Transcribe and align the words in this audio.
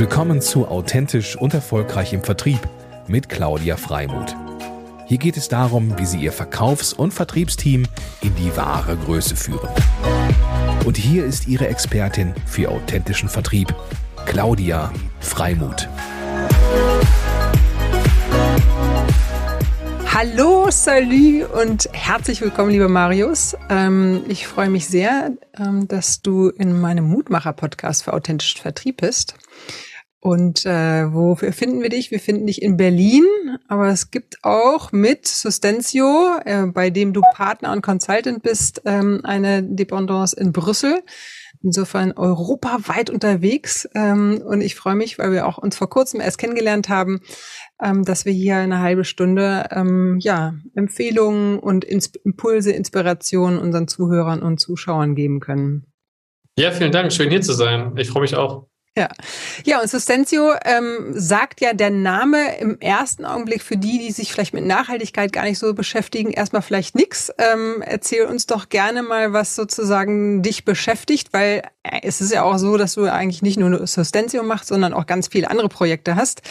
Willkommen 0.00 0.40
zu 0.40 0.66
Authentisch 0.66 1.36
und 1.36 1.52
Erfolgreich 1.52 2.14
im 2.14 2.24
Vertrieb 2.24 2.58
mit 3.06 3.28
Claudia 3.28 3.76
Freimuth. 3.76 4.34
Hier 5.06 5.18
geht 5.18 5.36
es 5.36 5.48
darum, 5.48 5.98
wie 5.98 6.06
Sie 6.06 6.20
Ihr 6.20 6.32
Verkaufs- 6.32 6.94
und 6.94 7.12
Vertriebsteam 7.12 7.86
in 8.22 8.34
die 8.36 8.56
wahre 8.56 8.96
Größe 8.96 9.36
führen. 9.36 9.68
Und 10.86 10.96
hier 10.96 11.26
ist 11.26 11.48
Ihre 11.48 11.68
Expertin 11.68 12.32
für 12.46 12.70
authentischen 12.70 13.28
Vertrieb, 13.28 13.74
Claudia 14.24 14.90
Freimuth. 15.20 15.86
Hallo, 20.06 20.70
salut 20.70 21.50
und 21.52 21.90
herzlich 21.92 22.40
willkommen, 22.40 22.70
lieber 22.70 22.88
Marius. 22.88 23.54
Ähm, 23.68 24.24
ich 24.28 24.46
freue 24.46 24.70
mich 24.70 24.86
sehr, 24.86 25.32
ähm, 25.58 25.88
dass 25.88 26.22
du 26.22 26.48
in 26.48 26.80
meinem 26.80 27.04
Mutmacher-Podcast 27.04 28.04
für 28.04 28.14
authentischen 28.14 28.62
Vertrieb 28.62 29.02
bist. 29.02 29.34
Und 30.22 30.66
äh, 30.66 31.12
wo 31.12 31.34
finden 31.34 31.80
wir 31.80 31.88
dich? 31.88 32.10
Wir 32.10 32.20
finden 32.20 32.46
dich 32.46 32.60
in 32.60 32.76
Berlin, 32.76 33.24
aber 33.68 33.88
es 33.88 34.10
gibt 34.10 34.36
auch 34.42 34.92
mit 34.92 35.26
Sustentio, 35.26 36.38
äh, 36.44 36.66
bei 36.66 36.90
dem 36.90 37.14
du 37.14 37.22
Partner 37.34 37.72
und 37.72 37.80
Consultant 37.80 38.42
bist, 38.42 38.82
ähm, 38.84 39.20
eine 39.24 39.62
Dependance 39.62 40.36
in 40.36 40.52
Brüssel. 40.52 41.02
Insofern 41.62 42.12
europaweit 42.12 43.08
unterwegs. 43.08 43.88
Ähm, 43.94 44.42
und 44.44 44.60
ich 44.60 44.74
freue 44.74 44.94
mich, 44.94 45.18
weil 45.18 45.32
wir 45.32 45.46
auch 45.46 45.56
uns 45.56 45.76
vor 45.76 45.88
kurzem 45.88 46.20
erst 46.20 46.38
kennengelernt 46.38 46.90
haben, 46.90 47.20
ähm, 47.82 48.04
dass 48.04 48.26
wir 48.26 48.32
hier 48.32 48.56
eine 48.56 48.80
halbe 48.80 49.04
Stunde 49.04 49.68
ähm, 49.70 50.18
ja, 50.20 50.54
Empfehlungen 50.74 51.58
und 51.58 51.84
Ins 51.84 52.12
Impulse, 52.24 52.72
Inspirationen 52.72 53.58
unseren 53.58 53.88
Zuhörern 53.88 54.42
und 54.42 54.60
Zuschauern 54.60 55.14
geben 55.14 55.40
können. 55.40 55.86
Ja, 56.58 56.72
vielen 56.72 56.92
Dank. 56.92 57.10
Schön 57.10 57.30
hier 57.30 57.40
zu 57.40 57.54
sein. 57.54 57.94
Ich 57.96 58.10
freue 58.10 58.22
mich 58.22 58.36
auch. 58.36 58.69
Ja, 58.98 59.08
ja 59.64 59.80
und 59.80 59.88
Sustentio 59.88 60.52
ähm, 60.64 61.12
sagt 61.14 61.60
ja 61.60 61.74
der 61.74 61.90
Name 61.90 62.58
im 62.58 62.80
ersten 62.80 63.24
Augenblick 63.24 63.62
für 63.62 63.76
die, 63.76 63.98
die 64.00 64.10
sich 64.10 64.32
vielleicht 64.32 64.52
mit 64.52 64.66
Nachhaltigkeit 64.66 65.32
gar 65.32 65.44
nicht 65.44 65.60
so 65.60 65.74
beschäftigen, 65.74 66.32
erstmal 66.32 66.62
vielleicht 66.62 66.96
nix. 66.96 67.32
Ähm, 67.38 67.82
erzähl 67.86 68.26
uns 68.26 68.46
doch 68.46 68.68
gerne 68.68 69.04
mal, 69.04 69.32
was 69.32 69.54
sozusagen 69.54 70.42
dich 70.42 70.64
beschäftigt, 70.64 71.32
weil 71.32 71.62
äh, 71.84 72.00
es 72.02 72.20
ist 72.20 72.32
ja 72.32 72.42
auch 72.42 72.58
so, 72.58 72.76
dass 72.76 72.94
du 72.94 73.04
eigentlich 73.04 73.42
nicht 73.42 73.58
nur 73.58 73.86
Sustentio 73.86 74.42
machst, 74.42 74.66
sondern 74.66 74.92
auch 74.92 75.06
ganz 75.06 75.28
viele 75.28 75.50
andere 75.50 75.68
Projekte 75.68 76.16
hast. 76.16 76.42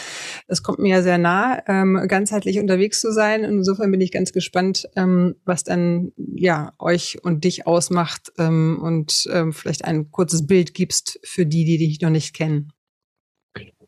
Das 0.48 0.62
kommt 0.62 0.78
mir 0.78 0.96
ja 0.96 1.02
sehr 1.02 1.18
nah, 1.18 1.62
ähm, 1.66 2.06
ganzheitlich 2.08 2.58
unterwegs 2.58 3.02
zu 3.02 3.12
sein. 3.12 3.44
Und 3.44 3.58
insofern 3.58 3.90
bin 3.90 4.00
ich 4.00 4.12
ganz 4.12 4.32
gespannt, 4.32 4.88
ähm, 4.96 5.36
was 5.44 5.62
dann 5.62 6.12
ja 6.16 6.72
euch 6.78 7.18
und 7.22 7.44
dich 7.44 7.66
ausmacht 7.66 8.32
ähm, 8.38 8.78
und 8.82 9.28
ähm, 9.30 9.52
vielleicht 9.52 9.84
ein 9.84 10.10
kurzes 10.10 10.46
Bild 10.46 10.72
gibst 10.72 11.20
für 11.22 11.44
die, 11.44 11.66
die 11.66 11.76
dich 11.76 12.00
noch 12.00 12.08
nicht 12.08 12.29
nicht 12.30 12.36
kennen. 12.36 12.72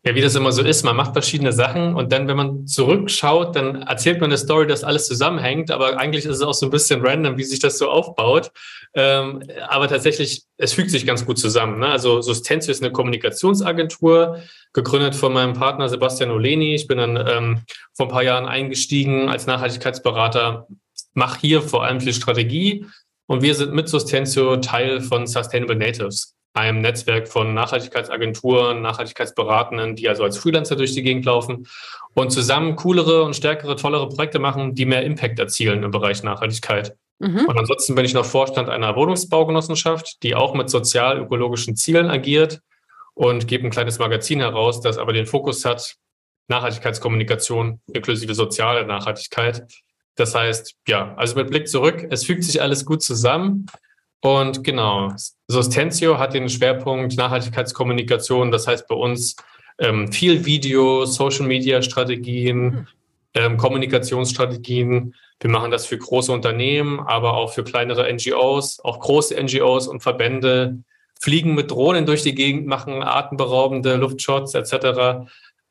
Ja, 0.05 0.15
wie 0.15 0.21
das 0.21 0.35
immer 0.35 0.51
so 0.51 0.63
ist, 0.63 0.83
man 0.83 0.97
macht 0.97 1.13
verschiedene 1.13 1.53
Sachen 1.53 1.95
und 1.95 2.11
dann, 2.11 2.27
wenn 2.27 2.35
man 2.35 2.67
zurückschaut, 2.67 3.55
dann 3.55 3.83
erzählt 3.83 4.19
man 4.19 4.31
eine 4.31 4.37
Story, 4.37 4.67
dass 4.67 4.83
alles 4.83 5.07
zusammenhängt, 5.07 5.71
aber 5.71 5.97
eigentlich 5.97 6.25
ist 6.25 6.35
es 6.35 6.41
auch 6.41 6.53
so 6.53 6.65
ein 6.65 6.71
bisschen 6.71 6.99
random, 7.05 7.37
wie 7.37 7.45
sich 7.45 7.59
das 7.59 7.77
so 7.77 7.89
aufbaut. 7.89 8.51
Ähm, 8.95 9.43
aber 9.69 9.87
tatsächlich, 9.87 10.43
es 10.57 10.73
fügt 10.73 10.91
sich 10.91 11.05
ganz 11.05 11.25
gut 11.25 11.39
zusammen. 11.39 11.79
Ne? 11.79 11.87
Also 11.87 12.19
Sustentio 12.19 12.69
ist 12.71 12.83
eine 12.83 12.91
Kommunikationsagentur, 12.91 14.39
gegründet 14.73 15.15
von 15.15 15.31
meinem 15.31 15.53
Partner 15.53 15.87
Sebastian 15.87 16.31
Oleni. 16.31 16.75
Ich 16.75 16.87
bin 16.87 16.97
dann 16.97 17.15
ähm, 17.15 17.61
vor 17.93 18.07
ein 18.07 18.11
paar 18.11 18.23
Jahren 18.23 18.45
eingestiegen 18.45 19.29
als 19.29 19.47
Nachhaltigkeitsberater, 19.47 20.67
mache 21.13 21.39
hier 21.39 21.61
vor 21.61 21.85
allem 21.85 22.01
viel 22.01 22.13
Strategie 22.13 22.85
und 23.25 23.41
wir 23.41 23.55
sind 23.55 23.73
mit 23.73 23.87
Sustentio 23.87 24.57
Teil 24.57 24.99
von 24.99 25.27
Sustainable 25.27 25.77
Natives 25.77 26.35
einem 26.53 26.81
Netzwerk 26.81 27.27
von 27.27 27.53
Nachhaltigkeitsagenturen, 27.53 28.81
Nachhaltigkeitsberatenden, 28.81 29.95
die 29.95 30.07
also 30.07 30.23
als 30.23 30.37
Freelancer 30.37 30.75
durch 30.75 30.93
die 30.93 31.01
Gegend 31.01 31.25
laufen 31.25 31.67
und 32.13 32.31
zusammen 32.31 32.75
coolere 32.75 33.23
und 33.23 33.35
stärkere, 33.35 33.75
tollere 33.75 34.07
Projekte 34.09 34.39
machen, 34.39 34.75
die 34.75 34.85
mehr 34.85 35.03
Impact 35.03 35.39
erzielen 35.39 35.83
im 35.83 35.91
Bereich 35.91 36.23
Nachhaltigkeit. 36.23 36.95
Mhm. 37.19 37.45
Und 37.45 37.57
ansonsten 37.57 37.95
bin 37.95 38.05
ich 38.05 38.13
noch 38.13 38.25
Vorstand 38.25 38.69
einer 38.69 38.95
Wohnungsbaugenossenschaft, 38.95 40.21
die 40.23 40.35
auch 40.35 40.53
mit 40.53 40.69
sozial-ökologischen 40.69 41.75
Zielen 41.75 42.09
agiert 42.09 42.61
und 43.15 43.47
gebe 43.47 43.65
ein 43.65 43.71
kleines 43.71 43.99
Magazin 43.99 44.39
heraus, 44.39 44.81
das 44.81 44.97
aber 44.97 45.13
den 45.13 45.25
Fokus 45.25 45.65
hat, 45.65 45.95
Nachhaltigkeitskommunikation 46.49 47.79
inklusive 47.91 48.35
soziale 48.35 48.85
Nachhaltigkeit. 48.85 49.65
Das 50.15 50.35
heißt, 50.35 50.75
ja, 50.87 51.15
also 51.15 51.35
mit 51.35 51.49
Blick 51.49 51.67
zurück, 51.67 52.07
es 52.09 52.25
fügt 52.25 52.43
sich 52.43 52.61
alles 52.61 52.85
gut 52.85 53.01
zusammen. 53.01 53.65
Und 54.23 54.63
genau, 54.63 55.13
Sustentio 55.49 56.17
hat 56.17 56.33
den 56.33 56.47
Schwerpunkt 56.47 57.17
Nachhaltigkeitskommunikation. 57.17 58.51
Das 58.51 58.67
heißt 58.67 58.87
bei 58.87 58.95
uns 58.95 59.35
ähm, 59.79 60.13
viel 60.13 60.45
Video, 60.45 61.05
Social-Media-Strategien, 61.05 62.71
hm. 62.71 62.87
ähm, 63.33 63.57
Kommunikationsstrategien. 63.57 65.13
Wir 65.41 65.49
machen 65.49 65.71
das 65.71 65.85
für 65.85 65.97
große 65.97 66.31
Unternehmen, 66.31 67.01
aber 67.01 67.33
auch 67.33 67.51
für 67.51 67.65
kleinere 67.65 68.11
NGOs, 68.13 68.79
auch 68.79 69.01
große 69.01 69.35
NGOs 69.43 69.87
und 69.87 70.01
Verbände. 70.01 70.79
Fliegen 71.19 71.53
mit 71.53 71.71
Drohnen 71.71 72.05
durch 72.05 72.23
die 72.23 72.33
Gegend, 72.33 72.65
machen 72.65 73.03
atemberaubende 73.03 73.97
Luftshots 73.97 74.53
etc. 74.53 75.27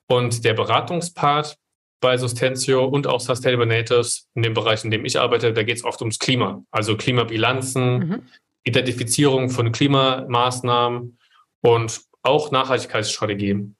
Und 0.08 0.44
der 0.44 0.52
Beratungspart 0.52 1.56
bei 2.02 2.18
Sustentio 2.18 2.84
und 2.84 3.06
auch 3.06 3.20
Sustainable 3.20 3.66
Natives, 3.66 4.28
in 4.34 4.42
dem 4.42 4.52
Bereich, 4.52 4.84
in 4.84 4.90
dem 4.90 5.06
ich 5.06 5.18
arbeite, 5.18 5.54
da 5.54 5.62
geht 5.62 5.78
es 5.78 5.84
oft 5.84 6.02
ums 6.02 6.18
Klima, 6.18 6.62
also 6.70 6.96
Klimabilanzen, 6.98 7.98
mhm. 7.98 8.22
Identifizierung 8.64 9.50
von 9.50 9.72
Klimamaßnahmen 9.72 11.18
und 11.60 12.00
auch 12.22 12.50
Nachhaltigkeitsstrategien. 12.50 13.76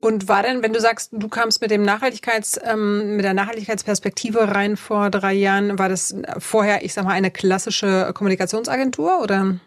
Und 0.00 0.26
war 0.26 0.42
denn, 0.42 0.64
wenn 0.64 0.72
du 0.72 0.80
sagst, 0.80 1.10
du 1.12 1.28
kamst 1.28 1.60
mit 1.60 1.70
dem 1.70 1.82
Nachhaltigkeits, 1.82 2.58
ähm, 2.64 3.14
mit 3.16 3.24
der 3.24 3.34
Nachhaltigkeitsperspektive 3.34 4.52
rein 4.52 4.76
vor 4.76 5.10
drei 5.10 5.32
Jahren, 5.32 5.78
war 5.78 5.88
das 5.88 6.16
vorher, 6.38 6.84
ich 6.84 6.92
sag 6.92 7.04
mal, 7.04 7.12
eine 7.12 7.30
klassische 7.30 8.10
Kommunikationsagentur 8.12 9.20
oder? 9.22 9.60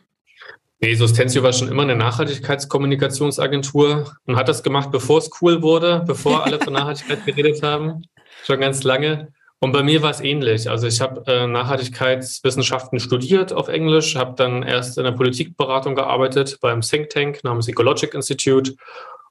Nee, 0.82 0.96
Sustentio 0.96 1.42
war 1.42 1.54
schon 1.54 1.70
immer 1.70 1.84
eine 1.84 1.96
Nachhaltigkeitskommunikationsagentur 1.96 4.14
und 4.26 4.36
hat 4.36 4.50
das 4.50 4.62
gemacht, 4.62 4.92
bevor 4.92 5.20
es 5.20 5.30
cool 5.42 5.62
wurde, 5.62 6.04
bevor 6.06 6.46
alle 6.46 6.60
von 6.60 6.74
Nachhaltigkeit 6.74 7.26
geredet 7.26 7.64
haben, 7.64 8.02
schon 8.44 8.60
ganz 8.60 8.84
lange. 8.84 9.32
Und 9.66 9.72
bei 9.72 9.82
mir 9.82 10.04
war 10.04 10.12
es 10.12 10.22
ähnlich. 10.22 10.70
Also 10.70 10.86
ich 10.86 11.02
habe 11.02 11.24
äh, 11.26 11.48
Nachhaltigkeitswissenschaften 11.48 13.00
studiert 13.00 13.52
auf 13.52 13.68
Englisch, 13.68 14.16
habe 14.16 14.36
dann 14.36 14.62
erst 14.62 15.00
in 15.00 15.06
der 15.06 15.12
Politikberatung 15.14 15.96
gearbeitet 15.96 16.60
beim 16.62 16.82
Think 16.82 17.10
Tank 17.10 17.44
namens 17.44 17.68
Ecologic 17.68 18.14
Institute 18.14 18.76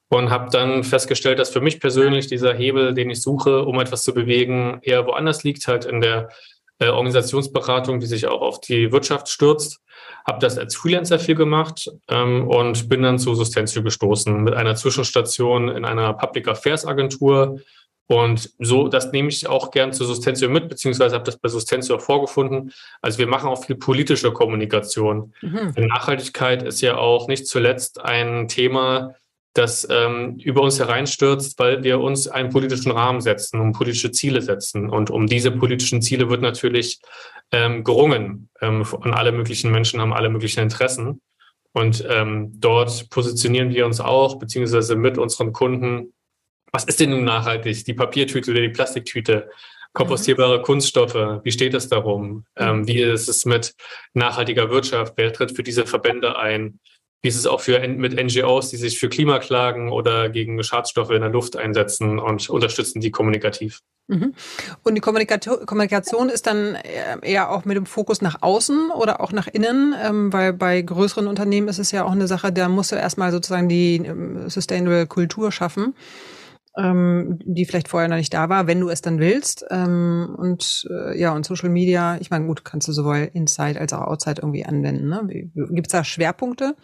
und 0.08 0.30
habe 0.30 0.50
dann 0.50 0.82
festgestellt, 0.82 1.38
dass 1.38 1.50
für 1.50 1.60
mich 1.60 1.78
persönlich 1.78 2.26
dieser 2.26 2.52
Hebel, 2.52 2.94
den 2.94 3.10
ich 3.10 3.22
suche, 3.22 3.64
um 3.64 3.78
etwas 3.78 4.02
zu 4.02 4.12
bewegen, 4.12 4.80
eher 4.82 5.06
woanders 5.06 5.44
liegt, 5.44 5.68
halt 5.68 5.84
in 5.84 6.00
der 6.00 6.30
äh, 6.80 6.88
Organisationsberatung, 6.88 8.00
die 8.00 8.06
sich 8.06 8.26
auch 8.26 8.40
auf 8.40 8.60
die 8.60 8.90
Wirtschaft 8.90 9.28
stürzt. 9.28 9.82
Habe 10.26 10.40
das 10.40 10.58
als 10.58 10.74
Freelancer 10.74 11.20
viel 11.20 11.36
gemacht 11.36 11.92
ähm, 12.08 12.48
und 12.48 12.88
bin 12.88 13.04
dann 13.04 13.20
zu 13.20 13.36
Sustentio 13.36 13.84
gestoßen 13.84 14.42
mit 14.42 14.54
einer 14.54 14.74
Zwischenstation 14.74 15.68
in 15.68 15.84
einer 15.84 16.12
Public 16.14 16.48
Affairs 16.48 16.84
Agentur, 16.84 17.60
und 18.06 18.50
so, 18.58 18.88
das 18.88 19.12
nehme 19.12 19.30
ich 19.30 19.46
auch 19.46 19.70
gern 19.70 19.92
zu 19.92 20.04
Sustentio 20.04 20.50
mit, 20.50 20.68
beziehungsweise 20.68 21.14
habe 21.14 21.24
das 21.24 21.38
bei 21.38 21.48
Sustentio 21.48 21.96
auch 21.96 22.02
vorgefunden. 22.02 22.72
Also 23.00 23.18
wir 23.18 23.26
machen 23.26 23.48
auch 23.48 23.64
viel 23.64 23.76
politische 23.76 24.32
Kommunikation. 24.32 25.32
Mhm. 25.40 25.72
Nachhaltigkeit 25.76 26.62
ist 26.62 26.82
ja 26.82 26.98
auch 26.98 27.28
nicht 27.28 27.46
zuletzt 27.46 28.00
ein 28.00 28.48
Thema, 28.48 29.14
das 29.54 29.86
ähm, 29.88 30.36
über 30.42 30.62
uns 30.62 30.80
hereinstürzt, 30.80 31.58
weil 31.58 31.82
wir 31.84 32.00
uns 32.00 32.28
einen 32.28 32.50
politischen 32.50 32.90
Rahmen 32.90 33.20
setzen 33.20 33.60
und 33.60 33.72
politische 33.72 34.10
Ziele 34.10 34.42
setzen. 34.42 34.90
Und 34.90 35.10
um 35.10 35.26
diese 35.26 35.52
politischen 35.52 36.02
Ziele 36.02 36.28
wird 36.28 36.42
natürlich 36.42 37.00
ähm, 37.52 37.84
gerungen. 37.84 38.50
Ähm, 38.60 38.82
und 38.82 39.14
alle 39.14 39.32
möglichen 39.32 39.70
Menschen 39.70 40.00
haben 40.00 40.12
alle 40.12 40.28
möglichen 40.28 40.60
Interessen. 40.60 41.22
Und 41.72 42.04
ähm, 42.08 42.52
dort 42.60 43.08
positionieren 43.10 43.70
wir 43.70 43.86
uns 43.86 44.00
auch, 44.00 44.38
beziehungsweise 44.38 44.96
mit 44.96 45.18
unseren 45.18 45.52
Kunden 45.52 46.12
was 46.74 46.84
ist 46.84 46.98
denn 46.98 47.10
nun 47.10 47.24
nachhaltig? 47.24 47.84
Die 47.84 47.94
Papiertüte 47.94 48.50
oder 48.50 48.60
die 48.60 48.68
Plastiktüte? 48.68 49.48
Kompostierbare. 49.92 50.60
Kunststoffe, 50.60 51.40
wie 51.44 51.52
steht 51.52 51.72
es 51.72 51.88
darum? 51.88 52.44
Ähm, 52.56 52.86
wie 52.88 53.00
ist 53.00 53.28
es 53.28 53.44
mit 53.44 53.74
nachhaltiger 54.12 54.68
Wirtschaft? 54.68 55.14
Wer 55.16 55.32
tritt 55.32 55.54
für 55.54 55.62
diese 55.62 55.86
Verbände 55.86 56.36
ein? 56.36 56.80
Wie 57.22 57.28
ist 57.28 57.36
es 57.36 57.46
auch 57.46 57.60
für, 57.60 57.78
mit 57.86 58.20
NGOs, 58.20 58.70
die 58.70 58.76
sich 58.76 58.98
für 58.98 59.08
Klimaklagen 59.08 59.90
oder 59.90 60.28
gegen 60.30 60.60
Schadstoffe 60.64 61.10
in 61.10 61.20
der 61.20 61.30
Luft 61.30 61.56
einsetzen 61.56 62.18
und 62.18 62.50
unterstützen 62.50 63.00
die 63.00 63.12
kommunikativ? 63.12 63.78
Mhm. 64.08 64.34
Und 64.82 64.96
die 64.96 65.00
Kommunikation 65.00 66.28
ist 66.28 66.48
dann 66.48 66.76
eher 67.22 67.50
auch 67.50 67.64
mit 67.64 67.76
dem 67.76 67.86
Fokus 67.86 68.20
nach 68.20 68.42
außen 68.42 68.90
oder 68.90 69.20
auch 69.20 69.30
nach 69.30 69.46
innen, 69.46 69.94
ähm, 70.04 70.32
weil 70.32 70.52
bei 70.52 70.82
größeren 70.82 71.28
Unternehmen 71.28 71.68
ist 71.68 71.78
es 71.78 71.92
ja 71.92 72.04
auch 72.04 72.12
eine 72.12 72.26
Sache, 72.26 72.52
da 72.52 72.68
musst 72.68 72.90
du 72.90 72.96
erstmal 72.96 73.30
sozusagen 73.30 73.68
die 73.68 73.96
ähm, 74.04 74.50
Sustainable 74.50 75.06
Kultur 75.06 75.52
schaffen 75.52 75.94
ähm, 76.76 77.38
die 77.44 77.64
vielleicht 77.64 77.88
vorher 77.88 78.08
noch 78.08 78.16
nicht 78.16 78.34
da 78.34 78.48
war, 78.48 78.66
wenn 78.66 78.80
du 78.80 78.88
es 78.88 79.00
dann 79.00 79.20
willst. 79.20 79.64
Ähm, 79.70 80.34
und 80.36 80.86
äh, 80.90 81.18
ja, 81.18 81.32
und 81.32 81.46
Social 81.46 81.68
Media, 81.68 82.16
ich 82.20 82.30
meine, 82.30 82.46
gut, 82.46 82.64
kannst 82.64 82.88
du 82.88 82.92
sowohl 82.92 83.30
Inside 83.32 83.80
als 83.80 83.92
auch 83.92 84.02
Outside 84.02 84.40
irgendwie 84.42 84.64
anwenden. 84.64 85.08
Ne? 85.08 85.50
Gibt 85.54 85.86
es 85.86 85.92
da 85.92 86.04
Schwerpunkte? 86.04 86.74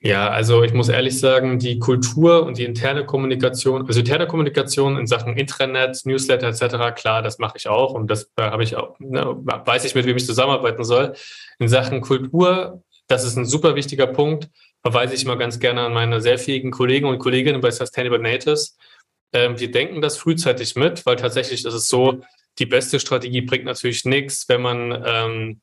Ja, 0.00 0.28
also 0.28 0.62
ich 0.62 0.74
muss 0.74 0.88
ehrlich 0.88 1.18
sagen, 1.18 1.58
die 1.58 1.78
Kultur 1.78 2.44
und 2.44 2.58
die 2.58 2.64
interne 2.64 3.06
Kommunikation, 3.06 3.86
also 3.86 3.98
interne 3.98 4.26
Kommunikation 4.26 4.98
in 4.98 5.06
Sachen 5.06 5.36
Intranet, 5.36 6.02
Newsletter 6.04 6.48
etc., 6.48 6.94
klar, 6.94 7.22
das 7.22 7.38
mache 7.38 7.56
ich 7.56 7.66
auch 7.66 7.92
und 7.94 8.10
das 8.10 8.30
da 8.36 8.50
habe 8.50 8.62
ich 8.62 8.76
auch, 8.76 9.00
ne, 9.00 9.24
weiß 9.24 9.84
ich, 9.86 9.94
mit 9.94 10.04
wem 10.06 10.16
ich 10.16 10.26
zusammenarbeiten 10.26 10.84
soll. 10.84 11.14
In 11.58 11.68
Sachen 11.68 12.02
Kultur, 12.02 12.84
das 13.06 13.24
ist 13.24 13.36
ein 13.36 13.44
super 13.44 13.74
wichtiger 13.74 14.06
Punkt, 14.06 14.48
verweise 14.82 15.14
ich 15.14 15.24
mal 15.24 15.36
ganz 15.36 15.58
gerne 15.58 15.82
an 15.82 15.92
meine 15.92 16.20
sehr 16.20 16.38
fähigen 16.38 16.70
Kollegen 16.70 17.06
und 17.06 17.18
Kolleginnen 17.18 17.60
bei 17.60 17.70
Sustainable 17.70 18.20
Natives. 18.20 18.76
Ähm, 19.32 19.58
wir 19.58 19.70
denken 19.70 20.00
das 20.00 20.16
frühzeitig 20.18 20.76
mit, 20.76 21.04
weil 21.06 21.16
tatsächlich 21.16 21.64
ist 21.64 21.74
es 21.74 21.88
so, 21.88 22.22
die 22.58 22.66
beste 22.66 23.00
Strategie 23.00 23.42
bringt 23.42 23.64
natürlich 23.64 24.04
nichts, 24.04 24.48
wenn 24.48 24.62
man 24.62 25.02
ähm, 25.04 25.60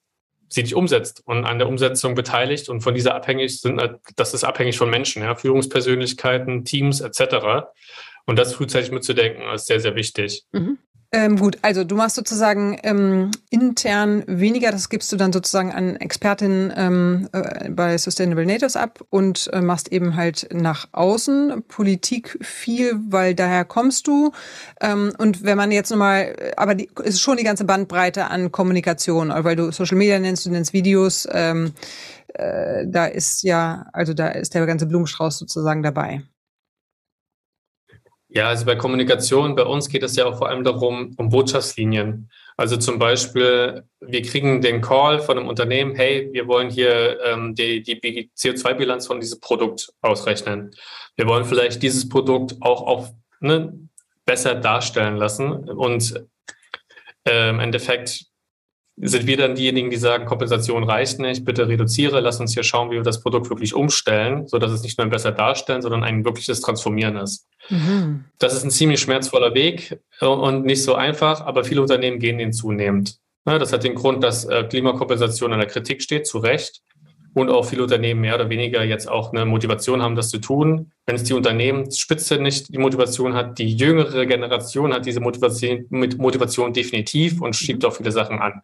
sie 0.50 0.62
nicht 0.62 0.76
umsetzt 0.76 1.24
und 1.26 1.46
an 1.46 1.58
der 1.58 1.68
Umsetzung 1.68 2.14
beteiligt 2.16 2.70
und 2.70 2.82
von 2.82 2.94
dieser 2.94 3.16
abhängig 3.16 3.60
sind, 3.60 3.82
das 4.16 4.34
ist 4.34 4.44
abhängig 4.44 4.78
von 4.78 4.90
Menschen, 4.90 5.24
ja, 5.24 5.36
Führungspersönlichkeiten, 5.36 6.64
Teams 6.64 7.02
etc. 7.02 7.66
Und 8.26 8.40
das 8.40 8.54
frühzeitig 8.54 8.92
mitzudenken, 8.92 9.44
ist 9.54 9.68
sehr, 9.68 9.80
sehr 9.80 9.96
wichtig. 9.96 10.46
Mhm. 10.52 10.78
Ähm, 11.16 11.38
gut, 11.38 11.60
also 11.62 11.84
du 11.84 11.96
machst 11.96 12.16
sozusagen 12.16 12.80
ähm, 12.82 13.30
intern 13.52 14.24
weniger, 14.26 14.72
das 14.72 14.90
gibst 14.90 15.12
du 15.12 15.16
dann 15.16 15.32
sozusagen 15.32 15.72
an 15.72 15.96
Expertinnen 15.96 16.74
ähm, 16.76 17.30
äh, 17.34 17.70
bei 17.70 18.00
Sustainable 18.00 18.48
Natives 18.48 18.76
ab 18.76 19.00
und 19.12 19.48
äh, 19.54 19.62
machst 19.62 19.92
eben 19.92 20.16
halt 20.16 20.50
nach 20.52 20.88
außen 20.92 21.66
Politik 21.68 22.40
viel, 22.42 22.96
weil 23.10 23.36
daher 23.36 23.64
kommst 23.64 24.08
du. 24.08 24.32
Ähm, 24.82 25.14
und 25.20 25.44
wenn 25.44 25.56
man 25.56 25.72
jetzt 25.72 25.92
nochmal, 25.92 26.36
aber 26.58 26.74
die, 26.74 26.90
ist 27.04 27.22
schon 27.22 27.38
die 27.38 27.44
ganze 27.44 27.66
Bandbreite 27.66 28.32
an 28.32 28.52
Kommunikation, 28.52 29.32
weil 29.36 29.56
du 29.56 29.72
Social 29.72 29.98
Media 29.98 30.18
nennst, 30.18 30.48
du 30.48 30.50
nennst 30.50 30.74
Videos, 30.74 31.28
ähm, 31.32 31.74
äh, 32.34 32.88
da 32.88 33.06
ist 33.06 33.44
ja, 33.44 33.86
also 33.94 34.16
da 34.16 34.30
ist 34.30 34.56
der 34.56 34.66
ganze 34.66 34.88
Blumenstrauß 34.88 35.38
sozusagen 35.38 35.84
dabei. 35.84 36.24
Ja, 38.36 38.48
also 38.48 38.66
bei 38.66 38.76
Kommunikation, 38.76 39.56
bei 39.56 39.64
uns 39.64 39.90
geht 39.90 40.02
es 40.02 40.16
ja 40.16 40.26
auch 40.26 40.40
vor 40.40 40.50
allem 40.50 40.64
darum, 40.64 41.14
um 41.18 41.30
Botschaftslinien. 41.30 42.32
Also 42.58 42.78
zum 42.78 42.98
Beispiel, 42.98 43.84
wir 44.00 44.22
kriegen 44.24 44.60
den 44.60 44.82
Call 44.82 45.20
von 45.20 45.38
einem 45.38 45.48
Unternehmen, 45.48 45.94
hey, 45.94 46.30
wir 46.32 46.48
wollen 46.48 46.72
hier 46.72 47.20
ähm, 47.24 47.54
die, 47.54 47.84
die 47.84 48.32
CO2-Bilanz 48.36 49.06
von 49.06 49.20
diesem 49.20 49.40
Produkt 49.40 49.94
ausrechnen. 50.02 50.72
Wir 51.16 51.28
wollen 51.28 51.46
vielleicht 51.46 51.84
dieses 51.84 52.10
Produkt 52.10 52.56
auch, 52.62 52.82
auch 52.82 53.10
ne, 53.40 53.72
besser 54.26 54.56
darstellen 54.56 55.18
lassen. 55.18 55.70
Und 55.70 56.26
äh, 57.26 57.50
im 57.52 57.60
Endeffekt 57.60 58.26
sind 58.98 59.26
wir 59.26 59.38
dann 59.38 59.56
diejenigen, 59.56 59.90
die 59.90 59.98
sagen, 59.98 60.26
Kompensation 60.26 60.84
reicht 60.84 61.20
nicht, 61.20 61.46
bitte 61.46 61.68
reduziere, 61.68 62.20
lass 62.20 62.40
uns 62.40 62.54
hier 62.54 62.64
schauen, 62.64 62.92
wie 62.92 62.96
wir 62.96 63.02
das 63.04 63.22
Produkt 63.22 63.50
wirklich 63.50 63.74
umstellen, 63.74 64.48
sodass 64.48 64.72
es 64.72 64.84
nicht 64.84 64.98
nur 64.98 65.06
ein 65.06 65.12
besser 65.12 65.32
darstellen, 65.32 65.82
sondern 65.82 66.04
ein 66.04 66.24
wirkliches 66.26 66.62
Transformieren 66.62 67.18
ist. 67.18 67.48
Mhm. 67.70 68.26
Das 68.38 68.54
ist 68.54 68.64
ein 68.64 68.72
ziemlich 68.72 69.00
schmerzvoller 69.00 69.56
Weg 69.56 70.00
und 70.20 70.66
nicht 70.66 70.84
so 70.84 70.94
einfach, 70.94 71.42
aber 71.42 71.64
viele 71.64 71.82
Unternehmen 71.82 72.20
gehen 72.20 72.38
den 72.38 72.54
zunehmend. 72.54 73.18
Das 73.46 73.74
hat 73.74 73.84
den 73.84 73.96
Grund, 73.96 74.24
dass 74.24 74.46
äh, 74.46 74.64
Klimakompensation 74.64 75.52
in 75.52 75.60
der 75.60 75.68
Kritik 75.68 76.02
steht, 76.02 76.28
zu 76.28 76.38
Recht. 76.38 76.82
Und 77.34 77.50
auch 77.50 77.66
viele 77.66 77.84
Unternehmen 77.84 78.22
mehr 78.22 78.36
oder 78.36 78.50
weniger 78.50 78.84
jetzt 78.84 79.10
auch 79.10 79.34
eine 79.34 79.46
Motivation 79.46 80.02
haben, 80.04 80.16
das 80.16 80.30
zu 80.30 80.38
tun. 80.38 80.92
Wenn 81.06 81.16
es 81.16 81.24
die 81.24 81.34
Unternehmensspitze 81.34 82.38
nicht 82.38 82.74
die 82.74 82.78
Motivation 82.78 83.34
hat, 83.34 83.58
die 83.58 83.76
jüngere 83.76 84.26
Generation 84.26 84.94
hat 84.94 85.06
diese 85.06 85.20
Motivation, 85.20 85.88
mit 85.90 86.20
Motivation 86.20 86.74
definitiv 86.74 87.42
und 87.42 87.56
schiebt 87.56 87.84
auch 87.86 87.96
viele 87.96 88.12
Sachen 88.12 88.40
an. 88.40 88.62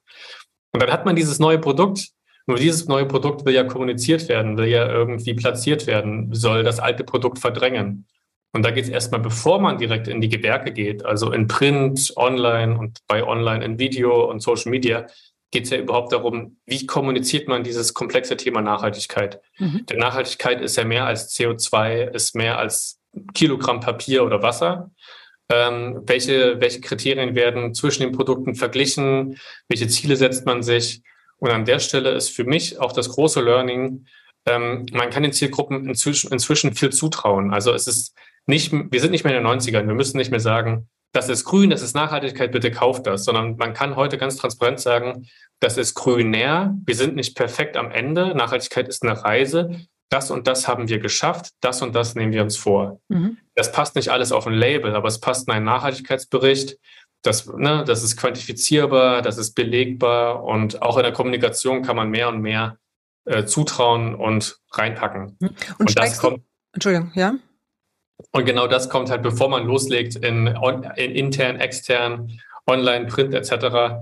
Und 0.71 0.83
dann 0.83 0.91
hat 0.91 1.05
man 1.05 1.15
dieses 1.15 1.39
neue 1.39 1.57
Produkt. 1.57 2.09
Nur 2.45 2.57
dieses 2.57 2.87
neue 2.87 3.05
Produkt 3.05 3.45
will 3.45 3.53
ja 3.53 3.63
kommuniziert 3.63 4.27
werden, 4.27 4.57
will 4.57 4.67
ja 4.67 4.87
irgendwie 4.87 5.35
platziert 5.35 5.85
werden, 5.85 6.33
soll 6.33 6.63
das 6.63 6.79
alte 6.79 7.03
Produkt 7.03 7.37
verdrängen. 7.37 8.07
Und 8.53 8.65
da 8.65 8.71
geht 8.71 8.85
es 8.85 8.89
erstmal, 8.89 9.19
bevor 9.19 9.59
man 9.59 9.77
direkt 9.77 10.07
in 10.07 10.21
die 10.21 10.29
Gewerke 10.29 10.71
geht, 10.71 11.05
also 11.05 11.31
in 11.31 11.47
Print, 11.47 12.11
online 12.15 12.77
und 12.77 12.99
bei 13.07 13.23
Online 13.23 13.63
in 13.63 13.77
Video 13.77 14.27
und 14.29 14.41
Social 14.41 14.71
Media, 14.71 15.05
geht 15.51 15.65
es 15.65 15.69
ja 15.71 15.77
überhaupt 15.77 16.13
darum, 16.13 16.57
wie 16.65 16.85
kommuniziert 16.85 17.47
man 17.47 17.63
dieses 17.63 17.93
komplexe 17.93 18.37
Thema 18.37 18.61
Nachhaltigkeit. 18.61 19.41
Mhm. 19.57 19.85
Denn 19.87 19.97
Nachhaltigkeit 19.97 20.61
ist 20.61 20.75
ja 20.75 20.83
mehr 20.83 21.05
als 21.05 21.35
CO2, 21.35 22.11
ist 22.13 22.35
mehr 22.35 22.57
als 22.57 22.99
Kilogramm 23.33 23.79
Papier 23.79 24.23
oder 24.23 24.41
Wasser. 24.43 24.91
Ähm, 25.51 26.03
welche, 26.05 26.61
welche 26.61 26.81
Kriterien 26.81 27.33
werden 27.33 27.73
zwischen 27.73 28.03
den 28.03 28.11
Produkten 28.11 28.53
verglichen? 28.53 29.39
Welche 29.67 29.87
Ziele 29.87 30.15
setzt 30.15 30.45
man 30.45 30.61
sich? 30.61 31.01
Und 31.37 31.49
an 31.49 31.65
der 31.65 31.79
Stelle 31.79 32.11
ist 32.11 32.29
für 32.29 32.43
mich 32.43 32.79
auch 32.79 32.91
das 32.91 33.09
große 33.09 33.41
Learning, 33.41 34.05
ähm, 34.45 34.85
man 34.91 35.09
kann 35.09 35.23
den 35.23 35.33
Zielgruppen 35.33 35.87
inzwischen, 35.87 36.31
inzwischen 36.31 36.73
viel 36.73 36.91
zutrauen. 36.91 37.53
Also 37.53 37.73
es 37.73 37.87
ist 37.87 38.15
nicht, 38.45 38.71
wir 38.71 38.99
sind 38.99 39.11
nicht 39.11 39.23
mehr 39.23 39.37
in 39.37 39.43
den 39.43 39.51
90ern. 39.51 39.87
Wir 39.87 39.93
müssen 39.93 40.17
nicht 40.17 40.31
mehr 40.31 40.39
sagen, 40.39 40.89
das 41.11 41.29
ist 41.29 41.45
grün, 41.45 41.69
das 41.69 41.81
ist 41.81 41.95
Nachhaltigkeit, 41.95 42.51
bitte 42.51 42.71
kauft 42.71 43.07
das, 43.07 43.23
sondern 43.23 43.57
man 43.57 43.73
kann 43.73 43.95
heute 43.95 44.17
ganz 44.17 44.35
transparent 44.35 44.79
sagen, 44.79 45.27
das 45.59 45.77
ist 45.77 45.95
grünär, 45.95 46.75
wir 46.85 46.95
sind 46.95 47.15
nicht 47.15 47.35
perfekt 47.35 47.77
am 47.77 47.91
Ende, 47.91 48.35
Nachhaltigkeit 48.35 48.87
ist 48.87 49.03
eine 49.03 49.23
Reise, 49.23 49.87
das 50.09 50.31
und 50.31 50.47
das 50.47 50.67
haben 50.67 50.87
wir 50.87 50.99
geschafft, 50.99 51.51
das 51.61 51.81
und 51.81 51.95
das 51.95 52.15
nehmen 52.15 52.31
wir 52.31 52.41
uns 52.41 52.57
vor. 52.57 52.99
Mhm. 53.09 53.37
Das 53.55 53.71
passt 53.71 53.95
nicht 53.95 54.09
alles 54.09 54.31
auf 54.31 54.47
ein 54.47 54.53
Label, 54.53 54.95
aber 54.95 55.07
es 55.07 55.19
passt 55.19 55.47
in 55.47 55.53
einen 55.53 55.65
Nachhaltigkeitsbericht, 55.65 56.77
das, 57.21 57.47
ne, 57.47 57.83
das 57.85 58.03
ist 58.03 58.15
quantifizierbar, 58.15 59.21
das 59.21 59.37
ist 59.37 59.53
belegbar 59.53 60.43
und 60.43 60.81
auch 60.81 60.97
in 60.97 61.03
der 61.03 61.11
Kommunikation 61.11 61.81
kann 61.81 61.95
man 61.95 62.09
mehr 62.09 62.29
und 62.29 62.41
mehr 62.41 62.77
äh, 63.25 63.45
zutrauen 63.45 64.15
und 64.15 64.57
reinpacken. 64.71 65.37
Mhm. 65.39 65.47
Und, 65.49 65.79
und 65.79 65.99
das 65.99 66.17
kommt. 66.19 66.43
Entschuldigung, 66.71 67.11
ja? 67.15 67.35
Und 68.31 68.45
genau 68.45 68.67
das 68.67 68.89
kommt 68.89 69.09
halt, 69.09 69.21
bevor 69.21 69.49
man 69.49 69.65
loslegt, 69.65 70.15
in, 70.15 70.47
in 70.95 71.11
intern, 71.11 71.57
extern, 71.57 72.39
online, 72.67 73.07
Print 73.07 73.33
etc. 73.33 73.95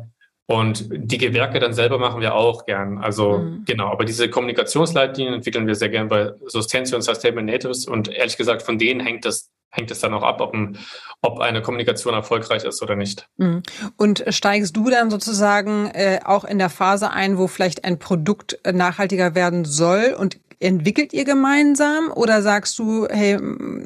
Und 0.47 0.89
die 0.91 1.17
Gewerke 1.17 1.59
dann 1.59 1.73
selber 1.73 1.97
machen 1.99 2.21
wir 2.21 2.33
auch 2.35 2.65
gern. 2.65 2.97
Also 2.99 3.39
mhm. 3.39 3.63
genau, 3.65 3.89
aber 3.89 4.05
diese 4.05 4.29
Kommunikationsleitlinien 4.29 5.35
entwickeln 5.35 5.67
wir 5.67 5.75
sehr 5.75 5.89
gern 5.89 6.07
bei 6.07 6.31
Sustentia 6.45 6.95
und 6.95 7.01
Sustainable 7.01 7.43
Natives. 7.43 7.85
Und 7.85 8.09
ehrlich 8.09 8.37
gesagt, 8.37 8.61
von 8.61 8.77
denen 8.77 9.01
hängt 9.01 9.25
das 9.25 9.51
hängt 9.69 9.91
es 9.91 9.99
dann 9.99 10.13
auch 10.13 10.23
ab, 10.23 10.41
ob, 10.41 10.53
ein, 10.53 10.77
ob, 11.21 11.39
eine 11.39 11.61
Kommunikation 11.61 12.13
erfolgreich 12.13 12.63
ist 12.63 12.81
oder 12.81 12.95
nicht. 12.95 13.27
Mhm. 13.37 13.63
Und 13.97 14.23
steigst 14.29 14.75
du 14.75 14.89
dann 14.89 15.11
sozusagen 15.11 15.91
äh, 15.93 16.19
auch 16.23 16.45
in 16.45 16.57
der 16.57 16.69
Phase 16.69 17.11
ein, 17.11 17.37
wo 17.37 17.47
vielleicht 17.47 17.83
ein 17.83 17.99
Produkt 17.99 18.59
nachhaltiger 18.71 19.35
werden 19.35 19.65
soll 19.65 20.15
und 20.17 20.39
entwickelt 20.59 21.13
ihr 21.13 21.25
gemeinsam 21.25 22.11
oder 22.13 22.41
sagst 22.41 22.79
du, 22.79 23.07
hey, 23.09 23.37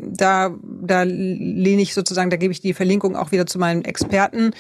da, 0.04 0.56
da 0.64 1.04
lehne 1.04 1.82
ich 1.82 1.94
sozusagen, 1.94 2.30
da 2.30 2.38
gebe 2.38 2.54
ich 2.54 2.62
die 2.62 2.74
Verlinkung 2.74 3.16
auch 3.16 3.32
wieder 3.32 3.46
zu 3.46 3.60
meinen 3.60 3.84
Experten, 3.84 4.52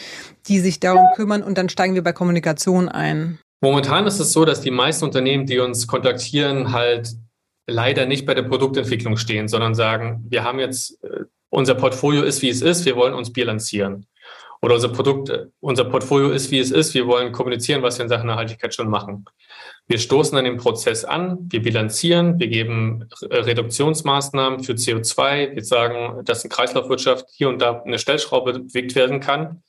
die 0.48 0.60
sich 0.60 0.80
darum 0.80 1.06
kümmern 1.16 1.44
und 1.44 1.58
dann 1.58 1.70
steigen 1.70 1.96
wir 1.96 2.04
bei 2.04 2.14
Kommunikation 2.14 2.90
ein? 2.90 3.40
Momentan 3.62 4.08
ist 4.08 4.20
es 4.20 4.34
so, 4.34 4.44
dass 4.44 4.62
die 4.62 4.72
meisten 4.72 5.06
Unternehmen, 5.06 5.46
die 5.46 5.60
uns 5.60 5.88
kontaktieren, 5.88 6.72
halt 6.72 7.16
leider 7.68 8.06
nicht 8.06 8.26
bei 8.26 8.34
der 8.34 8.44
Produktentwicklung 8.44 9.18
stehen, 9.18 9.48
sondern 9.48 9.76
sagen, 9.76 10.26
wir 10.30 10.44
haben 10.44 10.60
jetzt, 10.60 11.02
äh, 11.04 11.26
unser 11.50 11.76
Portfolio 11.76 12.24
ist, 12.24 12.42
wie 12.42 12.50
es 12.50 12.62
ist, 12.62 12.86
wir 12.86 12.96
wollen 12.96 13.14
uns 13.14 13.32
bilanzieren. 13.32 14.08
Oder 14.62 14.76
unser 14.76 14.90
Produkt, 14.90 15.30
äh, 15.30 15.48
unser 15.60 15.86
Portfolio 15.86 16.30
ist, 16.30 16.52
wie 16.52 16.60
es 16.60 16.72
ist, 16.72 16.94
wir 16.94 17.08
wollen 17.08 17.32
kommunizieren, 17.32 17.82
was 17.82 17.98
wir 17.98 18.04
in 18.04 18.10
Sachen 18.10 18.28
Nachhaltigkeit 18.28 18.74
schon 18.74 18.90
machen. 18.90 19.26
Wir 19.88 19.98
stoßen 19.98 20.38
an 20.38 20.46
den 20.46 20.58
Prozess 20.58 21.04
an, 21.04 21.50
wir 21.50 21.62
bilanzieren, 21.62 22.40
wir 22.40 22.48
geben 22.48 23.10
Reduktionsmaßnahmen 23.22 24.64
für 24.64 24.74
CO2, 24.74 25.56
wir 25.56 25.64
sagen, 25.64 26.24
dass 26.24 26.44
in 26.44 26.50
Kreislaufwirtschaft 26.50 27.26
hier 27.32 27.50
und 27.50 27.60
da 27.60 27.82
eine 27.82 27.98
Stellschraube 27.98 28.54
bewegt 28.54 28.96
werden 28.96 29.20
kann. 29.20 29.64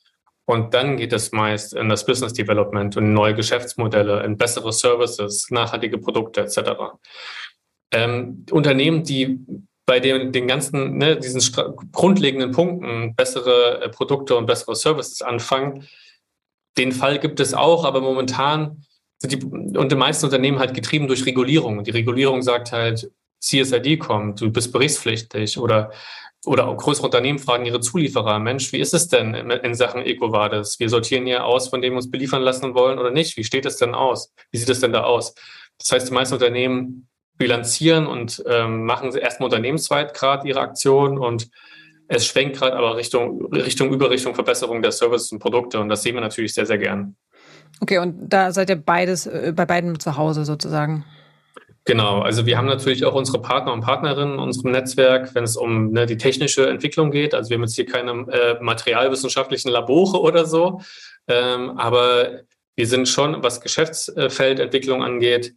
Und 0.45 0.73
dann 0.73 0.97
geht 0.97 1.13
es 1.13 1.31
meist 1.31 1.73
in 1.73 1.89
das 1.89 2.05
Business 2.05 2.33
Development 2.33 2.95
und 2.97 3.13
neue 3.13 3.33
Geschäftsmodelle, 3.33 4.23
in 4.23 4.37
bessere 4.37 4.73
Services, 4.73 5.49
nachhaltige 5.49 5.97
Produkte 5.97 6.41
etc. 6.41 6.59
Ähm, 7.91 8.45
Unternehmen, 8.51 9.03
die 9.03 9.39
bei 9.85 9.99
den, 9.99 10.31
den 10.31 10.47
ganzen, 10.47 10.97
ne, 10.97 11.17
diesen 11.17 11.41
grundlegenden 11.91 12.51
Punkten 12.51 13.15
bessere 13.15 13.81
äh, 13.81 13.89
Produkte 13.89 14.35
und 14.35 14.45
bessere 14.45 14.75
Services 14.75 15.21
anfangen, 15.21 15.87
den 16.77 16.91
Fall 16.91 17.19
gibt 17.19 17.39
es 17.39 17.53
auch, 17.53 17.85
aber 17.85 18.01
momentan 18.01 18.85
sind 19.19 19.33
die, 19.33 19.45
und 19.45 19.91
die 19.91 19.95
meisten 19.95 20.25
Unternehmen 20.25 20.59
halt 20.59 20.73
getrieben 20.73 21.07
durch 21.07 21.25
Regulierung. 21.25 21.83
Die 21.83 21.91
Regulierung 21.91 22.41
sagt 22.41 22.71
halt, 22.71 23.11
CSID 23.39 23.99
kommt, 23.99 24.41
du 24.41 24.51
bist 24.51 24.71
berichtspflichtig 24.71 25.57
oder 25.59 25.91
oder 26.45 26.67
auch 26.67 26.77
größere 26.77 27.05
Unternehmen 27.05 27.39
fragen 27.39 27.65
ihre 27.65 27.79
Zulieferer, 27.79 28.39
Mensch, 28.39 28.73
wie 28.73 28.79
ist 28.79 28.93
es 28.93 29.07
denn 29.07 29.33
in 29.33 29.75
Sachen 29.75 30.01
EcoVadis? 30.01 30.77
Wir 30.79 30.89
sortieren 30.89 31.25
hier 31.25 31.45
aus, 31.45 31.69
von 31.69 31.81
dem 31.81 31.93
wir 31.93 31.97
uns 31.97 32.11
beliefern 32.11 32.41
lassen 32.41 32.73
wollen 32.73 32.99
oder 32.99 33.11
nicht. 33.11 33.37
Wie 33.37 33.45
steht 33.45 33.65
es 33.65 33.77
denn 33.77 33.95
aus? 33.95 34.33
Wie 34.51 34.57
sieht 34.57 34.69
es 34.69 34.81
denn 34.81 34.91
da 34.91 35.03
aus? 35.03 35.35
Das 35.77 35.91
heißt, 35.91 36.09
die 36.09 36.13
meisten 36.13 36.33
Unternehmen 36.33 37.07
bilanzieren 37.37 38.07
und 38.07 38.43
ähm, 38.47 38.85
machen 38.85 39.15
erstmal 39.15 39.47
unternehmensweit 39.47 40.13
gerade 40.13 40.47
ihre 40.47 40.59
Aktion 40.59 41.17
und 41.17 41.49
es 42.07 42.25
schwenkt 42.25 42.57
gerade 42.57 42.75
aber 42.75 42.95
Richtung, 42.97 43.45
Richtung 43.53 43.91
Überrichtung 43.91 44.35
Verbesserung 44.35 44.81
der 44.81 44.91
Services 44.91 45.31
und 45.31 45.39
Produkte 45.39 45.79
und 45.79 45.89
das 45.89 46.03
sehen 46.03 46.15
wir 46.15 46.21
natürlich 46.21 46.53
sehr, 46.53 46.65
sehr 46.65 46.77
gern. 46.77 47.15
Okay, 47.79 47.97
und 47.97 48.29
da 48.29 48.51
seid 48.51 48.69
ihr 48.69 48.75
beides 48.75 49.25
äh, 49.25 49.51
bei 49.55 49.65
beiden 49.65 49.99
zu 49.99 50.15
Hause 50.15 50.45
sozusagen? 50.45 51.05
Genau, 51.85 52.21
also 52.21 52.45
wir 52.45 52.57
haben 52.57 52.67
natürlich 52.67 53.03
auch 53.03 53.13
unsere 53.13 53.41
Partner 53.41 53.73
und 53.73 53.81
Partnerinnen 53.81 54.35
in 54.35 54.39
unserem 54.39 54.71
Netzwerk, 54.71 55.35
wenn 55.35 55.43
es 55.43 55.57
um 55.57 55.91
ne, 55.91 56.05
die 56.05 56.17
technische 56.17 56.69
Entwicklung 56.69 57.11
geht. 57.11 57.33
Also 57.33 57.49
wir 57.49 57.55
haben 57.55 57.63
jetzt 57.63 57.75
hier 57.75 57.85
keine 57.85 58.11
äh, 58.31 58.57
materialwissenschaftlichen 58.61 59.69
Labore 59.69 60.21
oder 60.21 60.45
so, 60.45 60.79
ähm, 61.27 61.77
aber 61.77 62.43
wir 62.75 62.87
sind 62.87 63.09
schon, 63.09 63.43
was 63.43 63.59
Geschäftsfeldentwicklung 63.59 65.03
angeht, 65.03 65.55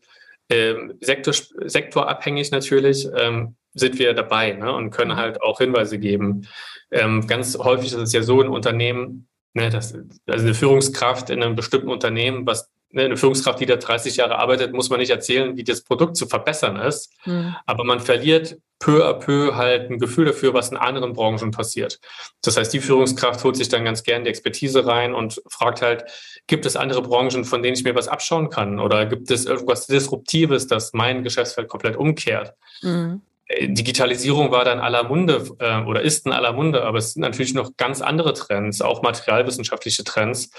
ähm, 0.48 0.94
Sektor, 1.00 1.34
sektorabhängig 1.64 2.50
natürlich, 2.50 3.08
ähm, 3.16 3.56
sind 3.74 3.98
wir 3.98 4.14
dabei 4.14 4.52
ne, 4.52 4.72
und 4.72 4.90
können 4.90 5.12
mhm. 5.12 5.16
halt 5.16 5.42
auch 5.42 5.58
Hinweise 5.58 5.98
geben. 5.98 6.48
Ähm, 6.90 7.26
ganz 7.26 7.58
häufig 7.58 7.92
ist 7.92 7.98
es 7.98 8.12
ja 8.12 8.22
so 8.22 8.40
in 8.40 8.48
Unternehmen, 8.48 9.28
ne, 9.54 9.70
dass, 9.70 9.94
also 10.26 10.44
eine 10.44 10.54
Führungskraft 10.54 11.30
in 11.30 11.42
einem 11.42 11.56
bestimmten 11.56 11.88
Unternehmen, 11.88 12.46
was 12.46 12.70
eine 13.04 13.16
Führungskraft, 13.16 13.60
die 13.60 13.66
da 13.66 13.76
30 13.76 14.16
Jahre 14.16 14.38
arbeitet, 14.38 14.72
muss 14.72 14.90
man 14.90 15.00
nicht 15.00 15.10
erzählen, 15.10 15.56
wie 15.56 15.64
das 15.64 15.82
Produkt 15.82 16.16
zu 16.16 16.26
verbessern 16.26 16.76
ist. 16.76 17.12
Mhm. 17.24 17.54
Aber 17.66 17.84
man 17.84 18.00
verliert 18.00 18.58
peu 18.78 19.04
à 19.06 19.14
peu 19.14 19.54
halt 19.54 19.90
ein 19.90 19.98
Gefühl 19.98 20.26
dafür, 20.26 20.52
was 20.52 20.70
in 20.70 20.76
anderen 20.76 21.12
Branchen 21.12 21.50
passiert. 21.50 21.98
Das 22.42 22.56
heißt, 22.56 22.72
die 22.72 22.80
Führungskraft 22.80 23.42
holt 23.42 23.56
sich 23.56 23.68
dann 23.68 23.84
ganz 23.84 24.02
gern 24.02 24.24
die 24.24 24.30
Expertise 24.30 24.86
rein 24.86 25.14
und 25.14 25.40
fragt 25.48 25.82
halt, 25.82 26.04
gibt 26.46 26.66
es 26.66 26.76
andere 26.76 27.02
Branchen, 27.02 27.44
von 27.44 27.62
denen 27.62 27.76
ich 27.76 27.84
mir 27.84 27.94
was 27.94 28.08
abschauen 28.08 28.50
kann? 28.50 28.78
Oder 28.78 29.06
gibt 29.06 29.30
es 29.30 29.46
irgendwas 29.46 29.86
Disruptives, 29.86 30.66
das 30.66 30.92
mein 30.92 31.22
Geschäftsfeld 31.22 31.68
komplett 31.68 31.96
umkehrt? 31.96 32.54
Mhm. 32.82 33.22
Äh, 33.46 33.68
Digitalisierung 33.68 34.50
war 34.50 34.64
dann 34.64 34.80
aller 34.80 35.04
Munde 35.04 35.44
äh, 35.58 35.82
oder 35.82 36.02
ist 36.02 36.26
in 36.26 36.32
aller 36.32 36.52
Munde, 36.52 36.84
aber 36.84 36.98
es 36.98 37.12
sind 37.12 37.22
natürlich 37.22 37.54
noch 37.54 37.76
ganz 37.76 38.00
andere 38.00 38.32
Trends, 38.34 38.80
auch 38.80 39.02
materialwissenschaftliche 39.02 40.04
Trends, 40.04 40.50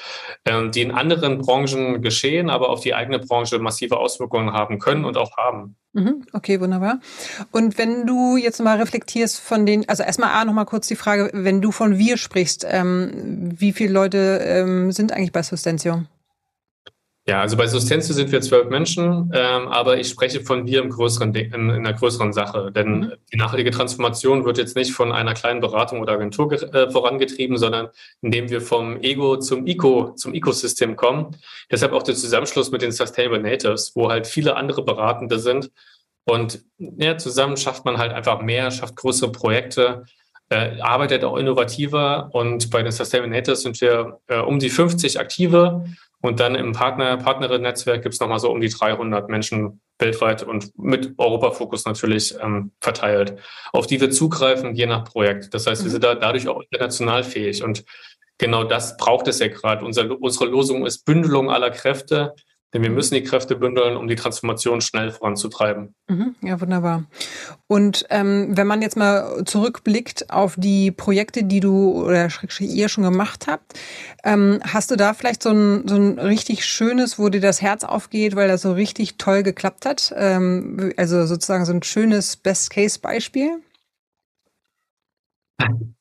äh, 0.46 0.70
die 0.70 0.82
in 0.82 0.92
anderen 0.92 1.40
Branchen 1.40 2.02
geschehen, 2.02 2.50
aber 2.50 2.70
auf 2.70 2.82
die 2.82 2.94
eigene 2.94 3.20
Branche 3.20 3.60
massive 3.60 3.98
Auswirkungen 3.98 4.54
haben 4.54 4.80
können 4.80 5.06
und 5.06 5.18
auch 5.18 5.36
haben. 5.38 5.76
Mhm, 5.94 6.26
okay, 6.34 6.62
wunderbar. 6.62 7.00
Und 7.52 7.78
wenn 7.78 8.06
du 8.06 8.38
jetzt 8.38 8.60
mal 8.60 8.78
reflektierst 8.78 9.40
von 9.40 9.66
den, 9.66 9.88
also 9.90 10.04
erstmal 10.04 10.30
A, 10.32 10.46
nochmal 10.46 10.66
kurz 10.66 10.88
die 10.88 10.96
Frage, 10.96 11.32
wenn 11.34 11.62
du 11.62 11.72
von 11.72 11.98
wir 11.98 12.18
sprichst, 12.18 12.66
ähm, 12.70 13.56
wie 13.58 13.74
viele 13.74 13.94
Leute 13.94 14.40
ähm, 14.44 14.92
sind 14.92 15.12
eigentlich 15.12 15.32
bei 15.32 15.42
Sustentio? 15.42 16.04
Ja, 17.30 17.42
also 17.42 17.58
bei 17.58 17.68
Sustenzio 17.68 18.16
sind 18.16 18.32
wir 18.32 18.40
zwölf 18.40 18.70
Menschen, 18.70 19.32
ähm, 19.34 19.68
aber 19.68 19.98
ich 19.98 20.08
spreche 20.08 20.40
von 20.40 20.66
wir 20.66 20.82
im 20.82 20.90
größeren, 20.90 21.36
in, 21.36 21.52
in 21.52 21.72
einer 21.72 21.92
größeren 21.92 22.32
Sache. 22.32 22.72
Denn 22.72 23.00
mhm. 23.00 23.14
die 23.34 23.38
nachhaltige 23.38 23.72
Transformation 23.72 24.46
wird 24.46 24.58
jetzt 24.58 24.78
nicht 24.78 24.94
von 24.94 25.12
einer 25.12 25.34
kleinen 25.34 25.60
Beratung 25.60 26.00
oder 26.00 26.14
Agentur 26.14 26.54
äh, 26.54 26.90
vorangetrieben, 26.90 27.58
sondern 27.58 27.90
indem 28.22 28.50
wir 28.50 28.62
vom 28.62 29.02
Ego 29.02 29.36
zum 29.36 29.68
Eco, 29.68 30.14
zum 30.16 30.34
Ecosystem 30.34 30.96
kommen. 30.96 31.36
Deshalb 31.70 31.92
auch 31.92 32.04
der 32.04 32.16
Zusammenschluss 32.16 32.72
mit 32.72 32.82
den 32.82 32.94
Sustainable 32.94 33.42
Natives, 33.42 33.92
wo 33.94 34.10
halt 34.10 34.26
viele 34.26 34.56
andere 34.56 34.86
Beratende 34.86 35.38
sind. 35.38 35.70
Und 36.24 36.64
ja, 36.78 37.18
zusammen 37.18 37.58
schafft 37.58 37.84
man 37.84 37.98
halt 37.98 38.14
einfach 38.14 38.42
mehr, 38.42 38.72
schafft 38.72 38.96
größere 38.96 39.34
Projekte, 39.34 40.06
äh, 40.48 40.80
arbeitet 40.80 41.26
auch 41.26 41.36
innovativer. 41.36 42.30
Und 42.32 42.70
bei 42.70 42.84
den 42.84 42.94
Sustainable 42.94 43.36
Natives 43.36 43.64
sind 43.64 43.82
wir 43.82 44.22
äh, 44.28 44.40
um 44.40 44.60
die 44.60 44.70
50 44.70 45.20
Aktive 45.20 45.84
und 46.22 46.40
dann 46.40 46.56
im 46.56 46.72
Partner, 46.72 47.18
Partnerin-Netzwerk 47.18 48.02
gibt 48.02 48.16
es 48.16 48.20
nochmal 48.20 48.40
so 48.40 48.52
um 48.52 48.60
die 48.60 48.70
300 48.70 49.30
Menschen 49.30 49.82
weltweit 50.00 50.44
und 50.44 50.78
mit 50.78 51.14
Europafokus 51.18 51.86
natürlich 51.86 52.36
ähm, 52.42 52.72
verteilt, 52.82 53.40
auf 53.72 53.88
die 53.88 54.02
wir 54.02 54.10
zugreifen, 54.10 54.76
je 54.76 54.88
nach 54.88 55.04
Projekt. 55.04 55.54
Das 55.54 55.68
heißt, 55.68 55.84
wir 55.84 55.92
sind 55.92 56.04
da 56.04 56.16
dadurch 56.16 56.48
auch 56.48 56.62
international 56.70 57.24
fähig. 57.24 57.64
Und 57.64 57.84
genau 58.38 58.64
das 58.64 58.98
braucht 58.98 59.28
es 59.28 59.40
ja 59.40 59.48
gerade. 59.48 59.86
Unser, 59.86 60.20
unsere 60.20 60.46
Losung 60.46 60.86
ist 60.86 61.06
Bündelung 61.06 61.52
aller 61.52 61.72
Kräfte 61.72 62.36
denn 62.74 62.84
wir 62.84 62.90
müssen 62.90 63.16
die 63.16 63.24
Kräfte 63.24 63.56
bündeln, 63.56 63.96
um 63.96 64.08
die 64.08 64.16
Transformation 64.16 64.82
schnell 64.82 65.12
voranzutreiben. 65.12 65.96
Mhm, 66.10 66.36
ja, 66.42 66.60
wunderbar. 66.60 67.06
Und 67.68 68.06
ähm, 68.10 68.58
wenn 68.58 68.68
man 68.68 68.82
jetzt 68.82 68.98
mal 68.98 69.44
zurückblickt 69.46 70.30
auf 70.30 70.56
die 70.58 70.92
Projekte, 70.92 71.44
die 71.44 71.60
du 71.60 72.04
oder 72.04 72.30
ihr 72.60 72.90
schon 72.90 73.04
gemacht 73.04 73.48
habt, 73.48 73.74
ähm, 74.24 74.60
hast 74.64 74.92
du 74.92 74.96
da 74.96 75.14
vielleicht 75.14 75.44
so 75.44 75.50
ein, 75.52 75.88
so 75.88 75.96
ein 75.96 76.20
richtig 76.20 76.66
schönes, 76.66 77.18
wo 77.18 77.30
dir 77.30 77.42
das 77.42 77.62
Herz 77.62 77.84
aufgeht, 77.84 78.36
weil 78.36 78.48
das 78.50 78.62
so 78.62 78.74
richtig 78.74 79.18
toll 79.18 79.44
geklappt 79.44 79.86
hat? 79.86 80.14
Ähm, 80.18 80.94
also 80.98 81.26
sozusagen 81.26 81.66
so 81.66 81.74
ein 81.74 81.84
schönes 81.84 82.36
Best-Case-Beispiel? 82.36 83.62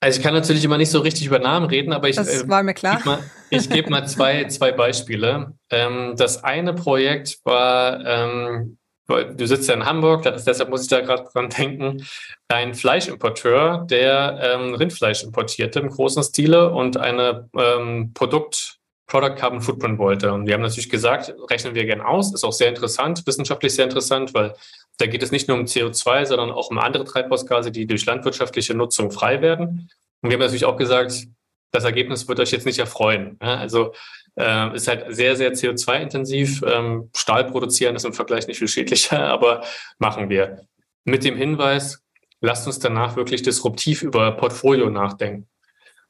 Also 0.01 0.19
ich 0.19 0.23
kann 0.23 0.35
natürlich 0.35 0.65
immer 0.65 0.77
nicht 0.77 0.91
so 0.91 1.01
richtig 1.01 1.27
über 1.27 1.39
Namen 1.39 1.67
reden, 1.67 1.93
aber 1.93 2.09
ich, 2.09 2.17
das 2.17 2.43
äh, 2.43 2.49
war 2.49 2.63
mir 2.63 2.75
klar. 2.75 2.97
Geb 2.97 3.07
mal, 3.07 3.19
ich 3.51 3.71
gebe 3.71 3.91
mal 3.91 4.07
zwei, 4.07 4.45
zwei 4.49 4.73
Beispiele. 4.73 5.55
Ähm, 5.71 6.15
das 6.17 6.45
eine 6.45 6.75
Projekt 6.75 7.39
war, 7.45 8.05
ähm, 8.05 8.77
du 9.09 9.47
sitzt 9.47 9.69
ja 9.69 9.75
in 9.75 9.87
Hamburg, 9.87 10.23
das, 10.25 10.45
deshalb 10.45 10.69
muss 10.69 10.83
ich 10.83 10.89
da 10.89 11.01
gerade 11.01 11.25
dran 11.33 11.49
denken, 11.49 12.05
ein 12.49 12.75
Fleischimporteur, 12.75 13.87
der 13.89 14.39
ähm, 14.43 14.75
Rindfleisch 14.75 15.23
importierte 15.23 15.81
im 15.81 15.89
großen 15.89 16.23
Stile 16.23 16.71
und 16.71 16.99
eine 16.99 17.49
ähm, 17.57 18.13
Produkt 18.13 18.75
Product 19.07 19.37
Carbon 19.37 19.61
Footprint 19.61 19.99
wollte. 19.99 20.33
Und 20.33 20.47
wir 20.47 20.55
haben 20.55 20.63
natürlich 20.63 20.91
gesagt, 20.91 21.35
rechnen 21.49 21.75
wir 21.75 21.85
gern 21.85 22.01
aus, 22.01 22.35
ist 22.35 22.45
auch 22.45 22.53
sehr 22.53 22.69
interessant, 22.69 23.27
wissenschaftlich 23.27 23.75
sehr 23.75 23.85
interessant, 23.85 24.35
weil 24.35 24.55
da 24.99 25.07
geht 25.07 25.23
es 25.23 25.31
nicht 25.31 25.49
nur 25.49 25.57
um 25.57 25.65
CO2, 25.65 26.27
sondern 26.27 26.51
auch 26.51 26.71
um 26.71 26.79
andere 26.79 27.05
Treibhausgase, 27.05 27.71
die 27.71 27.87
durch 27.87 28.05
landwirtschaftliche 28.07 28.75
Nutzung 28.75 29.11
frei 29.11 29.43
werden. 29.43 29.91
Und 30.23 30.31
wir 30.31 30.35
haben 30.35 30.41
natürlich 30.41 30.65
auch 30.65 30.77
gesagt, 30.77 31.27
das 31.71 31.85
Ergebnis 31.85 32.27
wird 32.27 32.41
euch 32.41 32.51
jetzt 32.51 32.67
nicht 32.67 32.79
erfreuen. 32.79 33.37
Also 33.41 33.93
äh, 34.37 34.75
ist 34.75 34.89
halt 34.89 35.15
sehr, 35.15 35.37
sehr 35.37 35.53
CO2-intensiv. 35.53 36.63
Ähm, 36.67 37.11
Stahl 37.15 37.45
produzieren 37.45 37.97
ist 37.97 38.05
im 38.05 38.13
Vergleich 38.13 38.47
nicht 38.47 38.59
viel 38.59 38.69
schädlicher, 38.69 39.25
aber 39.29 39.63
machen 39.99 40.29
wir. 40.31 40.67
Mit 41.05 41.25
dem 41.25 41.37
Hinweis, 41.37 42.03
lasst 42.41 42.67
uns 42.67 42.79
danach 42.79 43.17
wirklich 43.17 43.43
disruptiv 43.43 44.03
über 44.03 44.33
Portfolio 44.33 44.91
nachdenken. 44.91 45.47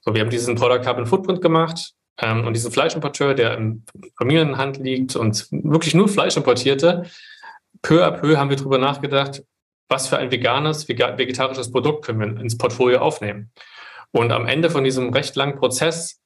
So, 0.01 0.15
wir 0.15 0.21
haben 0.21 0.31
diesen 0.31 0.55
Product 0.55 0.83
Carbon 0.83 1.07
Footprint 1.07 1.43
gemacht, 1.43 1.95
und 2.23 2.55
diesen 2.55 2.73
Fleischimporteur, 2.73 3.35
der 3.35 3.59
in 3.59 3.85
Familienhand 4.17 4.79
liegt 4.79 5.17
und 5.17 5.49
wirklich 5.51 5.95
nur 5.95 6.09
Fleisch 6.09 6.37
importierte, 6.37 7.05
peu 7.83 8.05
à 8.05 8.11
peu 8.11 8.37
haben 8.37 8.49
wir 8.51 8.57
darüber 8.57 8.79
nachgedacht, 8.79 9.43
was 9.89 10.09
für 10.09 10.17
ein 10.17 10.31
veganes, 10.31 10.89
vegetarisches 10.89 11.71
Produkt 11.71 12.05
können 12.05 12.21
wir 12.21 12.41
ins 12.41 12.57
Portfolio 12.57 13.01
aufnehmen. 13.01 13.53
Und 14.13 14.33
am 14.33 14.47
Ende 14.47 14.71
von 14.71 14.83
diesem 14.83 15.13
recht 15.13 15.37
langen 15.37 15.57
Prozess 15.57 16.21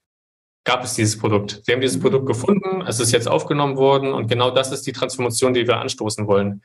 gab 0.64 0.84
es 0.84 0.94
dieses 0.94 1.18
Produkt. 1.18 1.62
Wir 1.66 1.74
haben 1.74 1.80
dieses 1.80 2.00
Produkt 2.00 2.26
gefunden, 2.26 2.82
es 2.86 3.00
ist 3.00 3.12
jetzt 3.12 3.28
aufgenommen 3.28 3.76
worden 3.76 4.12
und 4.12 4.28
genau 4.28 4.50
das 4.50 4.72
ist 4.72 4.86
die 4.86 4.92
Transformation, 4.92 5.54
die 5.54 5.66
wir 5.66 5.78
anstoßen 5.78 6.26
wollen. 6.26 6.62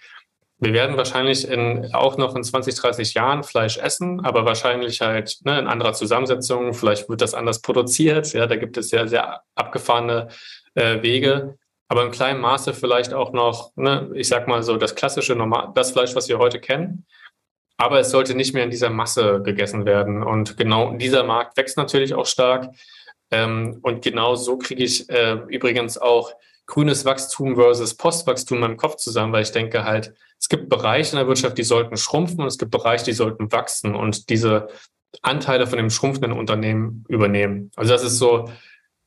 Wir 0.65 0.73
werden 0.73 0.97
wahrscheinlich 0.97 1.47
in, 1.47 1.93
auch 1.93 2.17
noch 2.17 2.35
in 2.35 2.43
20, 2.43 2.73
30 2.73 3.13
Jahren 3.13 3.43
Fleisch 3.43 3.77
essen, 3.77 4.25
aber 4.25 4.45
wahrscheinlich 4.45 4.99
halt 4.99 5.37
ne, 5.43 5.59
in 5.59 5.67
anderer 5.67 5.93
Zusammensetzung. 5.93 6.73
Vielleicht 6.73 7.07
wird 7.07 7.21
das 7.21 7.35
anders 7.35 7.61
produziert. 7.61 8.33
Ja, 8.33 8.47
da 8.47 8.55
gibt 8.55 8.75
es 8.75 8.89
sehr, 8.89 9.07
sehr 9.07 9.43
abgefahrene 9.53 10.29
äh, 10.73 11.03
Wege. 11.03 11.59
Aber 11.87 12.01
im 12.01 12.09
kleinen 12.09 12.41
Maße 12.41 12.73
vielleicht 12.73 13.13
auch 13.13 13.31
noch, 13.31 13.73
ne, 13.75 14.09
ich 14.15 14.27
sag 14.27 14.47
mal 14.47 14.63
so, 14.63 14.75
das 14.77 14.95
klassische 14.95 15.35
Normal, 15.35 15.69
das 15.75 15.91
Fleisch, 15.91 16.15
was 16.15 16.29
wir 16.29 16.39
heute 16.39 16.59
kennen. 16.59 17.05
Aber 17.77 17.99
es 17.99 18.09
sollte 18.09 18.33
nicht 18.33 18.55
mehr 18.55 18.63
in 18.63 18.71
dieser 18.71 18.89
Masse 18.89 19.43
gegessen 19.43 19.85
werden. 19.85 20.23
Und 20.23 20.57
genau 20.57 20.93
dieser 20.93 21.23
Markt 21.23 21.57
wächst 21.57 21.77
natürlich 21.77 22.15
auch 22.15 22.25
stark. 22.25 22.69
Ähm, 23.29 23.77
und 23.83 24.01
genau 24.03 24.33
so 24.33 24.57
kriege 24.57 24.83
ich 24.83 25.07
äh, 25.11 25.33
übrigens 25.47 25.99
auch 25.99 26.33
grünes 26.65 27.05
Wachstum 27.05 27.55
versus 27.55 27.93
Postwachstum 27.93 28.61
meinem 28.61 28.77
Kopf 28.77 28.95
zusammen, 28.95 29.31
weil 29.31 29.43
ich 29.43 29.51
denke 29.51 29.83
halt, 29.83 30.15
es 30.39 30.49
gibt 30.49 30.69
Bereiche 30.69 31.11
in 31.11 31.17
der 31.17 31.27
Wirtschaft, 31.27 31.57
die 31.57 31.63
sollten 31.63 31.97
schrumpfen 31.97 32.41
und 32.41 32.47
es 32.47 32.57
gibt 32.57 32.71
Bereiche, 32.71 33.05
die 33.05 33.13
sollten 33.13 33.51
wachsen 33.51 33.95
und 33.95 34.29
diese 34.29 34.67
Anteile 35.21 35.67
von 35.67 35.77
dem 35.77 35.89
schrumpfenden 35.89 36.37
Unternehmen 36.37 37.05
übernehmen. 37.07 37.71
Also 37.75 37.93
das 37.93 38.03
ist 38.03 38.17
so, 38.17 38.49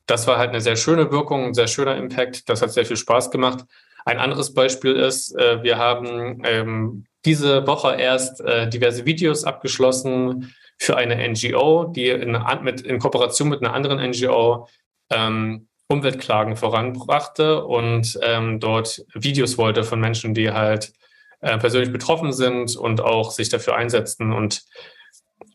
das 0.05 0.27
war 0.27 0.37
halt 0.37 0.49
eine 0.49 0.61
sehr 0.61 0.75
schöne 0.75 1.11
Wirkung, 1.11 1.45
ein 1.45 1.53
sehr 1.53 1.67
schöner 1.67 1.95
Impact. 1.95 2.49
Das 2.49 2.61
hat 2.61 2.71
sehr 2.71 2.85
viel 2.85 2.97
Spaß 2.97 3.31
gemacht. 3.31 3.65
Ein 4.05 4.17
anderes 4.17 4.53
Beispiel 4.53 4.95
ist, 4.95 5.35
äh, 5.35 5.61
wir 5.61 5.77
haben 5.77 6.41
ähm, 6.45 7.05
diese 7.25 7.67
Woche 7.67 7.95
erst 7.95 8.41
äh, 8.41 8.67
diverse 8.67 9.05
Videos 9.05 9.43
abgeschlossen 9.43 10.53
für 10.77 10.97
eine 10.97 11.27
NGO, 11.29 11.85
die 11.85 12.07
in, 12.07 12.99
Kooperation 12.99 13.49
mit 13.49 13.61
einer 13.61 13.73
anderen 13.73 13.99
NGO 13.99 14.67
ähm, 15.09 15.67
Umweltklagen 15.87 16.55
voranbrachte 16.55 17.65
und 17.65 18.17
ähm, 18.21 18.59
dort 18.59 19.03
Videos 19.13 19.57
wollte 19.57 19.83
von 19.83 19.99
Menschen, 19.99 20.33
die 20.33 20.51
halt 20.51 20.93
äh, 21.41 21.57
persönlich 21.57 21.91
betroffen 21.91 22.31
sind 22.31 22.75
und 22.75 23.01
auch 23.01 23.31
sich 23.31 23.49
dafür 23.49 23.75
einsetzen. 23.75 24.33
Und 24.33 24.63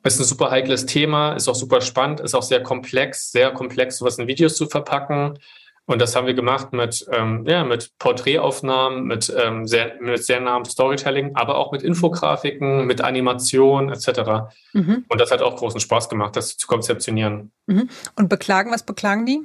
es 0.02 0.14
ist 0.14 0.20
ein 0.20 0.24
super 0.24 0.50
heikles 0.50 0.86
Thema, 0.86 1.32
ist 1.32 1.48
auch 1.48 1.54
super 1.54 1.80
spannend, 1.80 2.20
ist 2.20 2.34
auch 2.34 2.42
sehr 2.42 2.62
komplex, 2.62 3.30
sehr 3.30 3.50
komplex, 3.52 3.98
sowas 3.98 4.18
in 4.18 4.26
Videos 4.26 4.56
zu 4.56 4.66
verpacken. 4.66 5.38
Und 5.86 6.00
das 6.00 6.16
haben 6.16 6.26
wir 6.26 6.32
gemacht 6.32 6.72
mit, 6.72 7.06
ähm, 7.12 7.44
ja, 7.46 7.62
mit 7.62 7.92
Porträtaufnahmen, 7.98 9.04
mit, 9.04 9.34
ähm, 9.36 9.66
sehr, 9.66 9.96
mit 10.00 10.24
sehr 10.24 10.40
nahem 10.40 10.64
Storytelling, 10.64 11.36
aber 11.36 11.58
auch 11.58 11.72
mit 11.72 11.82
Infografiken, 11.82 12.86
mit 12.86 13.02
Animation 13.02 13.92
etc. 13.92 14.48
Mhm. 14.72 15.04
Und 15.08 15.20
das 15.20 15.30
hat 15.30 15.42
auch 15.42 15.56
großen 15.56 15.80
Spaß 15.80 16.08
gemacht, 16.08 16.36
das 16.36 16.56
zu 16.56 16.66
konzeptionieren. 16.66 17.52
Mhm. 17.66 17.90
Und 18.16 18.28
beklagen, 18.30 18.72
was 18.72 18.84
beklagen 18.84 19.26
die? 19.26 19.40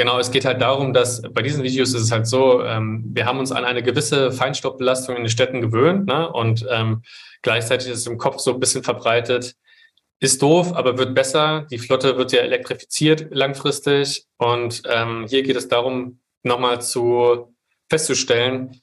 Genau, 0.00 0.18
es 0.18 0.30
geht 0.30 0.46
halt 0.46 0.62
darum, 0.62 0.94
dass 0.94 1.20
bei 1.20 1.42
diesen 1.42 1.62
Videos 1.62 1.92
ist 1.92 2.04
es 2.04 2.10
halt 2.10 2.26
so, 2.26 2.64
ähm, 2.64 3.04
wir 3.12 3.26
haben 3.26 3.38
uns 3.38 3.52
an 3.52 3.66
eine 3.66 3.82
gewisse 3.82 4.32
Feinstaubbelastung 4.32 5.14
in 5.14 5.24
den 5.24 5.28
Städten 5.28 5.60
gewöhnt 5.60 6.06
ne? 6.06 6.26
und 6.32 6.66
ähm, 6.70 7.02
gleichzeitig 7.42 7.88
ist 7.88 7.98
es 7.98 8.06
im 8.06 8.16
Kopf 8.16 8.38
so 8.38 8.54
ein 8.54 8.60
bisschen 8.60 8.82
verbreitet, 8.82 9.56
ist 10.18 10.40
doof, 10.40 10.72
aber 10.74 10.96
wird 10.96 11.14
besser. 11.14 11.66
Die 11.70 11.76
Flotte 11.76 12.16
wird 12.16 12.32
ja 12.32 12.40
elektrifiziert 12.40 13.26
langfristig 13.30 14.24
und 14.38 14.80
ähm, 14.88 15.26
hier 15.28 15.42
geht 15.42 15.56
es 15.56 15.68
darum, 15.68 16.20
nochmal 16.44 16.80
zu 16.80 17.54
festzustellen, 17.90 18.80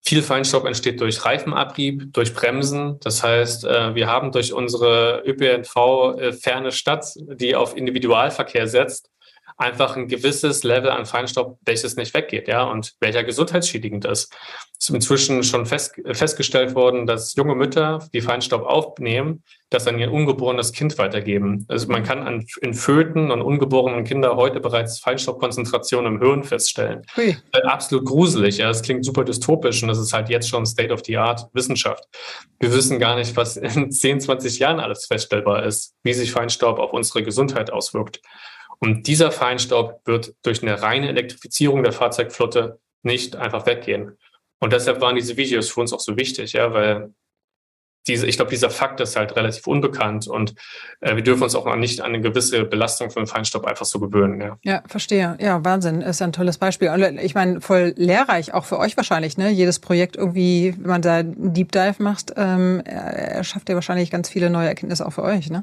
viel 0.00 0.22
Feinstaub 0.22 0.64
entsteht 0.64 0.98
durch 0.98 1.26
Reifenabrieb, 1.26 2.10
durch 2.14 2.32
Bremsen. 2.32 2.98
Das 3.00 3.22
heißt, 3.22 3.64
äh, 3.64 3.94
wir 3.94 4.06
haben 4.06 4.32
durch 4.32 4.54
unsere 4.54 5.22
ÖPNV-ferne 5.26 6.68
äh, 6.68 6.72
Stadt, 6.72 7.06
die 7.16 7.54
auf 7.54 7.76
Individualverkehr 7.76 8.66
setzt, 8.66 9.10
einfach 9.56 9.96
ein 9.96 10.08
gewisses 10.08 10.64
Level 10.64 10.90
an 10.90 11.06
Feinstaub, 11.06 11.58
welches 11.64 11.96
nicht 11.96 12.14
weggeht, 12.14 12.48
ja, 12.48 12.64
und 12.64 12.94
welcher 13.00 13.22
gesundheitsschädigend 13.22 14.04
ist. 14.04 14.32
Es 14.78 14.88
ist 14.88 14.94
inzwischen 14.94 15.44
schon 15.44 15.64
fest, 15.64 15.94
festgestellt 16.12 16.74
worden, 16.74 17.06
dass 17.06 17.34
junge 17.36 17.54
Mütter, 17.54 18.06
die 18.12 18.20
Feinstaub 18.20 18.62
aufnehmen, 18.62 19.44
das 19.70 19.86
an 19.86 19.98
ihr 19.98 20.12
ungeborenes 20.12 20.72
Kind 20.72 20.98
weitergeben. 20.98 21.64
Also 21.68 21.88
man 21.88 22.02
kann 22.02 22.22
an, 22.22 22.46
in 22.60 22.74
Föten 22.74 23.30
und 23.30 23.42
ungeborenen 23.42 24.04
Kindern 24.04 24.36
heute 24.36 24.60
bereits 24.60 24.98
Feinstaubkonzentrationen 24.98 26.14
im 26.14 26.20
Hirn 26.20 26.44
feststellen. 26.44 27.02
Hui. 27.16 27.36
Äh, 27.52 27.62
absolut 27.62 28.04
gruselig, 28.04 28.58
ja, 28.58 28.68
das 28.68 28.82
klingt 28.82 29.04
super 29.04 29.24
dystopisch 29.24 29.82
und 29.82 29.88
das 29.88 29.98
ist 29.98 30.12
halt 30.12 30.28
jetzt 30.28 30.48
schon 30.48 30.66
State 30.66 30.92
of 30.92 31.02
the 31.04 31.16
Art 31.16 31.46
Wissenschaft. 31.52 32.04
Wir 32.58 32.72
wissen 32.72 32.98
gar 32.98 33.16
nicht, 33.16 33.36
was 33.36 33.56
in 33.56 33.90
10, 33.90 34.20
20 34.20 34.58
Jahren 34.58 34.80
alles 34.80 35.06
feststellbar 35.06 35.64
ist, 35.64 35.94
wie 36.02 36.12
sich 36.12 36.32
Feinstaub 36.32 36.78
auf 36.78 36.92
unsere 36.92 37.22
Gesundheit 37.22 37.72
auswirkt. 37.72 38.20
Und 38.78 39.06
dieser 39.06 39.30
Feinstaub 39.30 40.00
wird 40.04 40.34
durch 40.42 40.62
eine 40.62 40.82
reine 40.82 41.08
Elektrifizierung 41.08 41.82
der 41.82 41.92
Fahrzeugflotte 41.92 42.80
nicht 43.02 43.36
einfach 43.36 43.66
weggehen. 43.66 44.18
Und 44.60 44.72
deshalb 44.72 45.00
waren 45.00 45.16
diese 45.16 45.36
Videos 45.36 45.70
für 45.70 45.80
uns 45.80 45.92
auch 45.92 46.00
so 46.00 46.16
wichtig, 46.16 46.52
ja, 46.54 46.72
weil 46.72 47.12
diese, 48.06 48.26
ich 48.26 48.36
glaube, 48.36 48.50
dieser 48.50 48.70
Fakt 48.70 49.00
ist 49.00 49.16
halt 49.16 49.34
relativ 49.36 49.66
unbekannt 49.66 50.26
und 50.26 50.54
äh, 51.00 51.16
wir 51.16 51.22
dürfen 51.22 51.42
uns 51.42 51.54
auch 51.54 51.74
nicht 51.76 52.00
an 52.00 52.08
eine 52.08 52.20
gewisse 52.20 52.64
Belastung 52.64 53.10
von 53.10 53.26
Feinstaub 53.26 53.64
einfach 53.64 53.86
so 53.86 53.98
gewöhnen. 53.98 54.40
Ja. 54.40 54.58
ja, 54.62 54.82
verstehe. 54.86 55.36
Ja, 55.40 55.64
Wahnsinn. 55.64 56.02
Ist 56.02 56.20
ein 56.20 56.32
tolles 56.32 56.58
Beispiel. 56.58 56.90
Ich 57.22 57.34
meine, 57.34 57.60
voll 57.60 57.94
lehrreich, 57.96 58.52
auch 58.52 58.66
für 58.66 58.78
euch 58.78 58.96
wahrscheinlich. 58.96 59.38
Ne? 59.38 59.50
Jedes 59.50 59.78
Projekt 59.78 60.16
irgendwie, 60.16 60.74
wenn 60.78 60.90
man 60.90 61.02
da 61.02 61.16
einen 61.16 61.54
Deep 61.54 61.72
Dive 61.72 62.02
macht, 62.02 62.34
ähm, 62.36 62.80
erschafft 62.84 63.68
ja 63.68 63.74
wahrscheinlich 63.74 64.10
ganz 64.10 64.28
viele 64.28 64.50
neue 64.50 64.68
Erkenntnisse 64.68 65.06
auch 65.06 65.12
für 65.12 65.22
euch. 65.22 65.50
Ne? 65.50 65.62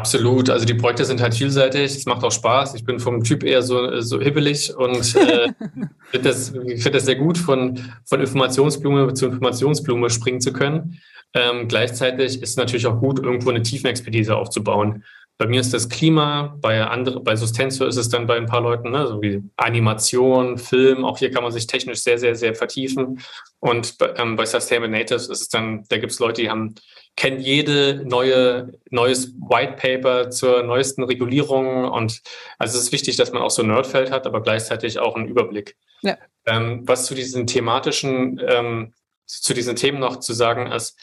Absolut. 0.00 0.48
Also 0.48 0.64
die 0.64 0.72
Projekte 0.72 1.04
sind 1.04 1.20
halt 1.20 1.34
vielseitig. 1.34 1.94
Es 1.94 2.06
macht 2.06 2.24
auch 2.24 2.32
Spaß. 2.32 2.74
Ich 2.74 2.86
bin 2.86 2.98
vom 2.98 3.22
Typ 3.22 3.44
eher 3.44 3.60
so, 3.60 4.00
so 4.00 4.18
hibbelig 4.18 4.74
und 4.74 5.14
äh, 5.14 5.48
finde 6.10 6.28
das, 6.28 6.48
find 6.48 6.94
das 6.94 7.04
sehr 7.04 7.16
gut, 7.16 7.36
von, 7.36 7.78
von 8.06 8.18
Informationsblume 8.18 9.12
zu 9.12 9.26
Informationsblume 9.26 10.08
springen 10.08 10.40
zu 10.40 10.54
können. 10.54 10.98
Ähm, 11.34 11.68
gleichzeitig 11.68 12.40
ist 12.40 12.48
es 12.48 12.56
natürlich 12.56 12.86
auch 12.86 12.98
gut, 12.98 13.18
irgendwo 13.18 13.50
eine 13.50 13.62
Tiefenexpertise 13.62 14.34
aufzubauen. 14.34 15.04
Bei 15.38 15.46
mir 15.46 15.60
ist 15.60 15.72
das 15.72 15.88
Klima, 15.88 16.58
bei 16.60 16.84
andere, 16.84 17.20
bei 17.20 17.34
Sustensio 17.34 17.86
ist 17.86 17.96
es 17.96 18.10
dann 18.10 18.26
bei 18.26 18.36
ein 18.36 18.44
paar 18.44 18.60
Leuten, 18.60 18.90
ne, 18.90 19.06
so 19.06 19.22
wie 19.22 19.42
Animation, 19.56 20.58
Film, 20.58 21.02
auch 21.02 21.16
hier 21.16 21.30
kann 21.30 21.42
man 21.42 21.50
sich 21.50 21.66
technisch 21.66 22.02
sehr, 22.02 22.18
sehr, 22.18 22.34
sehr 22.34 22.54
vertiefen. 22.54 23.20
Und 23.58 23.96
ähm, 24.16 24.36
bei 24.36 24.44
Sustainable 24.44 24.90
Natives 24.90 25.28
ist 25.28 25.40
es 25.40 25.48
dann, 25.48 25.84
da 25.88 25.96
gibt 25.96 26.12
es 26.12 26.18
Leute, 26.18 26.42
die 26.42 26.50
haben, 26.50 26.74
kennen 27.16 27.40
jede 27.40 28.02
neue, 28.04 28.72
neues 28.90 29.32
White 29.38 29.76
Paper 29.78 30.28
zur 30.28 30.62
neuesten 30.62 31.04
Regulierung. 31.04 31.84
Und 31.88 32.20
also 32.58 32.76
es 32.76 32.84
ist 32.84 32.92
wichtig, 32.92 33.16
dass 33.16 33.32
man 33.32 33.40
auch 33.40 33.50
so 33.50 33.62
ein 33.62 33.68
Nerdfeld 33.68 34.10
hat, 34.10 34.26
aber 34.26 34.42
gleichzeitig 34.42 34.98
auch 34.98 35.16
einen 35.16 35.28
Überblick. 35.28 35.74
Ja. 36.02 36.18
Ähm, 36.44 36.82
was 36.84 37.06
zu 37.06 37.14
diesen 37.14 37.46
thematischen, 37.46 38.40
ähm, 38.46 38.92
zu 39.24 39.54
diesen 39.54 39.76
Themen 39.76 40.00
noch 40.00 40.20
zu 40.20 40.34
sagen 40.34 40.70
ist, 40.70 40.98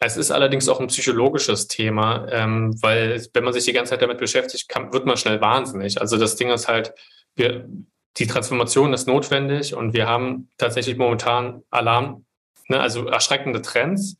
es 0.00 0.16
ist 0.16 0.30
allerdings 0.30 0.68
auch 0.68 0.80
ein 0.80 0.86
psychologisches 0.86 1.68
Thema, 1.68 2.26
ähm, 2.30 2.74
weil 2.82 3.22
wenn 3.34 3.44
man 3.44 3.52
sich 3.52 3.66
die 3.66 3.74
ganze 3.74 3.90
Zeit 3.90 4.02
damit 4.02 4.18
beschäftigt, 4.18 4.68
kann, 4.68 4.92
wird 4.94 5.04
man 5.04 5.18
schnell 5.18 5.42
wahnsinnig. 5.42 6.00
Also 6.00 6.16
das 6.16 6.36
Ding 6.36 6.50
ist 6.50 6.68
halt, 6.68 6.94
wir, 7.36 7.68
die 8.16 8.26
Transformation 8.26 8.94
ist 8.94 9.06
notwendig 9.06 9.74
und 9.74 9.92
wir 9.92 10.08
haben 10.08 10.48
tatsächlich 10.56 10.96
momentan 10.96 11.62
Alarm, 11.70 12.24
ne, 12.68 12.80
also 12.80 13.06
erschreckende 13.06 13.60
Trends. 13.60 14.16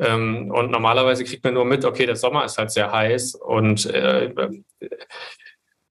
Ähm, 0.00 0.50
und 0.50 0.72
normalerweise 0.72 1.22
kriegt 1.22 1.44
man 1.44 1.54
nur 1.54 1.64
mit, 1.64 1.84
okay, 1.84 2.06
der 2.06 2.16
Sommer 2.16 2.44
ist 2.44 2.58
halt 2.58 2.72
sehr 2.72 2.90
heiß 2.90 3.36
und 3.36 3.86
äh, 3.86 4.34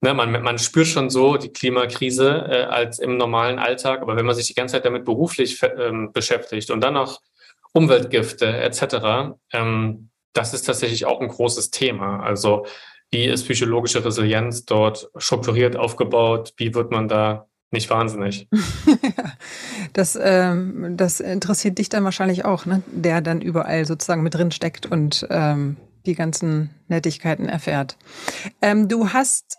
ne, 0.02 0.14
man, 0.14 0.32
man 0.44 0.60
spürt 0.60 0.88
schon 0.88 1.10
so 1.10 1.38
die 1.38 1.54
Klimakrise 1.54 2.46
äh, 2.50 2.64
als 2.64 3.00
im 3.00 3.16
normalen 3.16 3.58
Alltag. 3.58 4.02
Aber 4.02 4.18
wenn 4.18 4.26
man 4.26 4.36
sich 4.36 4.48
die 4.48 4.54
ganze 4.54 4.74
Zeit 4.74 4.86
damit 4.86 5.06
beruflich 5.06 5.62
ähm, 5.78 6.12
beschäftigt 6.12 6.72
und 6.72 6.82
dann 6.82 6.96
noch 6.96 7.22
Umweltgifte 7.74 8.48
etc. 8.48 9.36
Ähm, 9.54 10.10
das 10.34 10.54
ist 10.54 10.64
tatsächlich 10.64 11.06
auch 11.06 11.22
ein 11.22 11.28
großes 11.28 11.72
Thema. 11.72 12.22
Also 12.22 12.66
wie 13.12 13.26
ist 13.26 13.46
psychologische 13.46 14.04
Resilienz 14.06 14.66
dort 14.66 15.10
strukturiert 15.18 15.76
aufgebaut? 15.76 16.54
Wie 16.58 16.76
wird 16.76 16.92
man 16.92 17.08
da 17.08 17.48
nicht 17.72 17.90
wahnsinnig? 17.90 18.48
das, 19.94 20.18
ähm, 20.22 20.96
das 20.98 21.20
interessiert 21.20 21.78
dich 21.78 21.90
dann 21.90 22.04
wahrscheinlich 22.04 22.46
auch, 22.46 22.66
ne? 22.66 22.84
der 22.88 23.22
dann 23.22 23.42
überall 23.42 23.86
sozusagen 23.86 24.24
mit 24.24 24.36
drin 24.36 24.52
steckt 24.52 24.86
und 24.86 25.28
ähm, 25.30 25.78
die 26.06 26.16
ganzen 26.16 26.70
Nettigkeiten 26.88 27.48
erfährt. 27.48 27.98
Ähm, 28.62 28.88
du 28.88 29.10
hast 29.10 29.58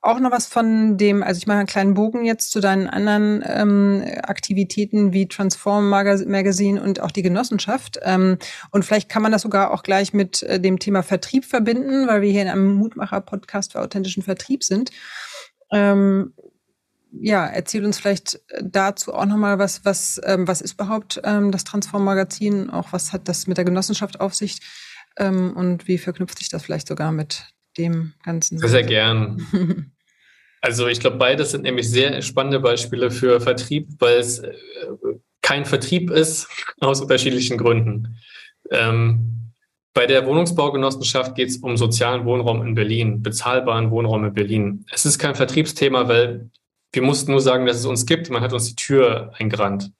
auch 0.00 0.18
noch 0.18 0.32
was 0.32 0.46
von 0.46 0.96
dem, 0.96 1.22
also 1.22 1.38
ich 1.38 1.46
mache 1.46 1.58
einen 1.58 1.66
kleinen 1.68 1.94
Bogen 1.94 2.24
jetzt 2.24 2.50
zu 2.50 2.60
deinen 2.60 2.88
anderen 2.88 3.42
ähm, 3.46 4.04
Aktivitäten 4.22 5.12
wie 5.12 5.28
Transform 5.28 5.88
Magazine 5.88 6.82
und 6.82 7.00
auch 7.00 7.12
die 7.12 7.22
Genossenschaft. 7.22 8.00
Ähm, 8.02 8.38
und 8.72 8.84
vielleicht 8.84 9.08
kann 9.08 9.22
man 9.22 9.30
das 9.30 9.42
sogar 9.42 9.70
auch 9.70 9.84
gleich 9.84 10.12
mit 10.12 10.42
äh, 10.42 10.58
dem 10.58 10.78
Thema 10.78 11.02
Vertrieb 11.02 11.44
verbinden, 11.44 12.08
weil 12.08 12.22
wir 12.22 12.30
hier 12.30 12.42
in 12.42 12.48
einem 12.48 12.74
Mutmacher-Podcast 12.74 13.72
für 13.72 13.80
authentischen 13.80 14.24
Vertrieb 14.24 14.64
sind. 14.64 14.90
Ähm, 15.70 16.34
ja, 17.12 17.46
erzähl 17.46 17.84
uns 17.84 17.98
vielleicht 17.98 18.40
dazu 18.60 19.14
auch 19.14 19.26
nochmal 19.26 19.58
was, 19.58 19.84
was, 19.84 20.20
ähm, 20.24 20.48
was 20.48 20.60
ist 20.60 20.74
überhaupt 20.74 21.20
ähm, 21.24 21.52
das 21.52 21.64
Transform 21.64 22.04
Magazin, 22.04 22.70
auch 22.70 22.92
was 22.92 23.12
hat 23.12 23.28
das 23.28 23.46
mit 23.46 23.58
der 23.58 23.64
Genossenschaft 23.64 24.20
auf 24.20 24.34
sich 24.34 24.60
ähm, 25.18 25.54
und 25.54 25.86
wie 25.86 25.98
verknüpft 25.98 26.38
sich 26.38 26.48
das 26.48 26.64
vielleicht 26.64 26.88
sogar 26.88 27.12
mit 27.12 27.51
dem 27.78 28.14
Ganzen. 28.22 28.58
Sehr, 28.58 28.68
sehr 28.68 28.82
gern. 28.84 29.46
Also 30.64 30.86
ich 30.86 31.00
glaube, 31.00 31.16
beides 31.16 31.50
sind 31.50 31.62
nämlich 31.62 31.90
sehr 31.90 32.22
spannende 32.22 32.60
Beispiele 32.60 33.10
für 33.10 33.40
Vertrieb, 33.40 33.88
weil 33.98 34.18
es 34.18 34.38
äh, 34.38 34.52
kein 35.42 35.64
Vertrieb 35.64 36.08
ist 36.08 36.46
aus 36.80 37.00
unterschiedlichen 37.00 37.58
Gründen. 37.58 38.16
Ähm, 38.70 39.50
bei 39.92 40.06
der 40.06 40.24
Wohnungsbaugenossenschaft 40.24 41.34
geht 41.34 41.48
es 41.48 41.56
um 41.58 41.76
sozialen 41.76 42.24
Wohnraum 42.24 42.64
in 42.64 42.76
Berlin, 42.76 43.22
bezahlbaren 43.22 43.90
Wohnraum 43.90 44.24
in 44.24 44.32
Berlin. 44.32 44.86
Es 44.92 45.04
ist 45.04 45.18
kein 45.18 45.34
Vertriebsthema, 45.34 46.08
weil 46.08 46.48
wir 46.92 47.02
mussten 47.02 47.30
nur 47.30 47.40
sagen, 47.40 47.66
dass 47.66 47.78
es 47.78 47.86
uns 47.86 48.06
gibt. 48.06 48.30
Man 48.30 48.42
hat 48.42 48.52
uns 48.52 48.68
die 48.68 48.76
Tür 48.76 49.32
eingerannt. 49.38 49.92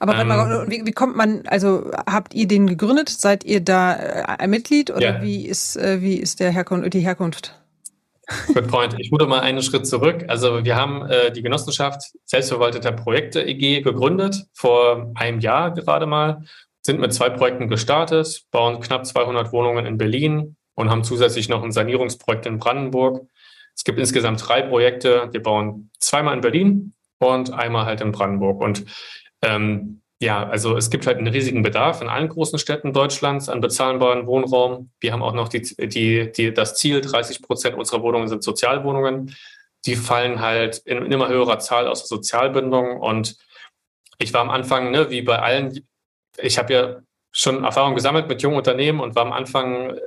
Aber 0.00 0.18
ähm, 0.18 0.70
wie, 0.70 0.84
wie, 0.86 0.92
kommt 0.92 1.16
man, 1.16 1.46
also 1.46 1.90
habt 2.06 2.34
ihr 2.34 2.48
den 2.48 2.66
gegründet? 2.66 3.08
Seid 3.08 3.44
ihr 3.44 3.60
da 3.60 3.94
äh, 3.94 4.24
ein 4.38 4.50
Mitglied 4.50 4.90
oder 4.90 5.16
ja. 5.16 5.22
wie 5.22 5.46
ist, 5.46 5.76
äh, 5.76 6.00
wie 6.00 6.16
ist 6.16 6.40
der 6.40 6.50
Herkunft, 6.50 6.92
die 6.94 7.00
Herkunft? 7.00 7.58
Good 8.54 8.68
point. 8.68 8.94
Ich 8.98 9.12
rufe 9.12 9.26
mal 9.26 9.40
einen 9.40 9.62
Schritt 9.62 9.86
zurück. 9.86 10.24
Also 10.28 10.64
wir 10.64 10.76
haben 10.76 11.02
äh, 11.06 11.32
die 11.32 11.42
Genossenschaft 11.42 12.12
selbstverwalteter 12.24 12.92
Projekte 12.92 13.42
EG 13.42 13.82
gegründet, 13.82 14.46
vor 14.54 15.12
einem 15.14 15.40
Jahr 15.40 15.72
gerade 15.72 16.06
mal, 16.06 16.44
sind 16.82 17.00
mit 17.00 17.12
zwei 17.12 17.30
Projekten 17.30 17.68
gestartet, 17.68 18.44
bauen 18.50 18.80
knapp 18.80 19.06
200 19.06 19.52
Wohnungen 19.52 19.86
in 19.86 19.98
Berlin 19.98 20.56
und 20.74 20.90
haben 20.90 21.04
zusätzlich 21.04 21.48
noch 21.48 21.62
ein 21.62 21.72
Sanierungsprojekt 21.72 22.46
in 22.46 22.58
Brandenburg. 22.58 23.26
Es 23.76 23.84
gibt 23.84 23.98
insgesamt 23.98 24.46
drei 24.46 24.62
Projekte. 24.62 25.28
Wir 25.32 25.42
bauen 25.42 25.90
zweimal 25.98 26.34
in 26.34 26.40
Berlin 26.40 26.94
und 27.18 27.52
einmal 27.52 27.86
halt 27.86 28.00
in 28.00 28.12
Brandenburg. 28.12 28.60
Und 28.60 28.84
ähm, 29.42 30.02
ja, 30.20 30.46
also 30.48 30.76
es 30.76 30.88
gibt 30.88 31.06
halt 31.06 31.18
einen 31.18 31.26
riesigen 31.26 31.62
Bedarf 31.62 32.00
in 32.00 32.08
allen 32.08 32.28
großen 32.28 32.58
Städten 32.58 32.92
Deutschlands 32.92 33.48
an 33.48 33.60
bezahlbaren 33.60 34.26
Wohnraum. 34.26 34.90
Wir 35.00 35.12
haben 35.12 35.22
auch 35.22 35.34
noch 35.34 35.48
die, 35.48 35.62
die, 35.62 36.30
die, 36.30 36.54
das 36.54 36.76
Ziel, 36.76 37.00
30 37.00 37.42
Prozent 37.42 37.76
unserer 37.76 38.02
Wohnungen 38.02 38.28
sind 38.28 38.44
Sozialwohnungen. 38.44 39.34
Die 39.84 39.96
fallen 39.96 40.40
halt 40.40 40.78
in, 40.84 41.10
immer 41.10 41.28
höherer 41.28 41.58
Zahl 41.58 41.88
aus 41.88 42.02
der 42.02 42.16
Sozialbindung. 42.16 43.00
Und 43.00 43.36
ich 44.18 44.32
war 44.32 44.42
am 44.42 44.50
Anfang, 44.50 44.92
ne, 44.92 45.10
wie 45.10 45.22
bei 45.22 45.40
allen, 45.40 45.84
ich 46.38 46.56
habe 46.56 46.72
ja 46.72 46.96
schon 47.32 47.64
Erfahrung 47.64 47.96
gesammelt 47.96 48.28
mit 48.28 48.42
jungen 48.42 48.58
Unternehmen 48.58 49.00
und 49.00 49.16
war 49.16 49.26
am 49.26 49.32
Anfang 49.32 49.98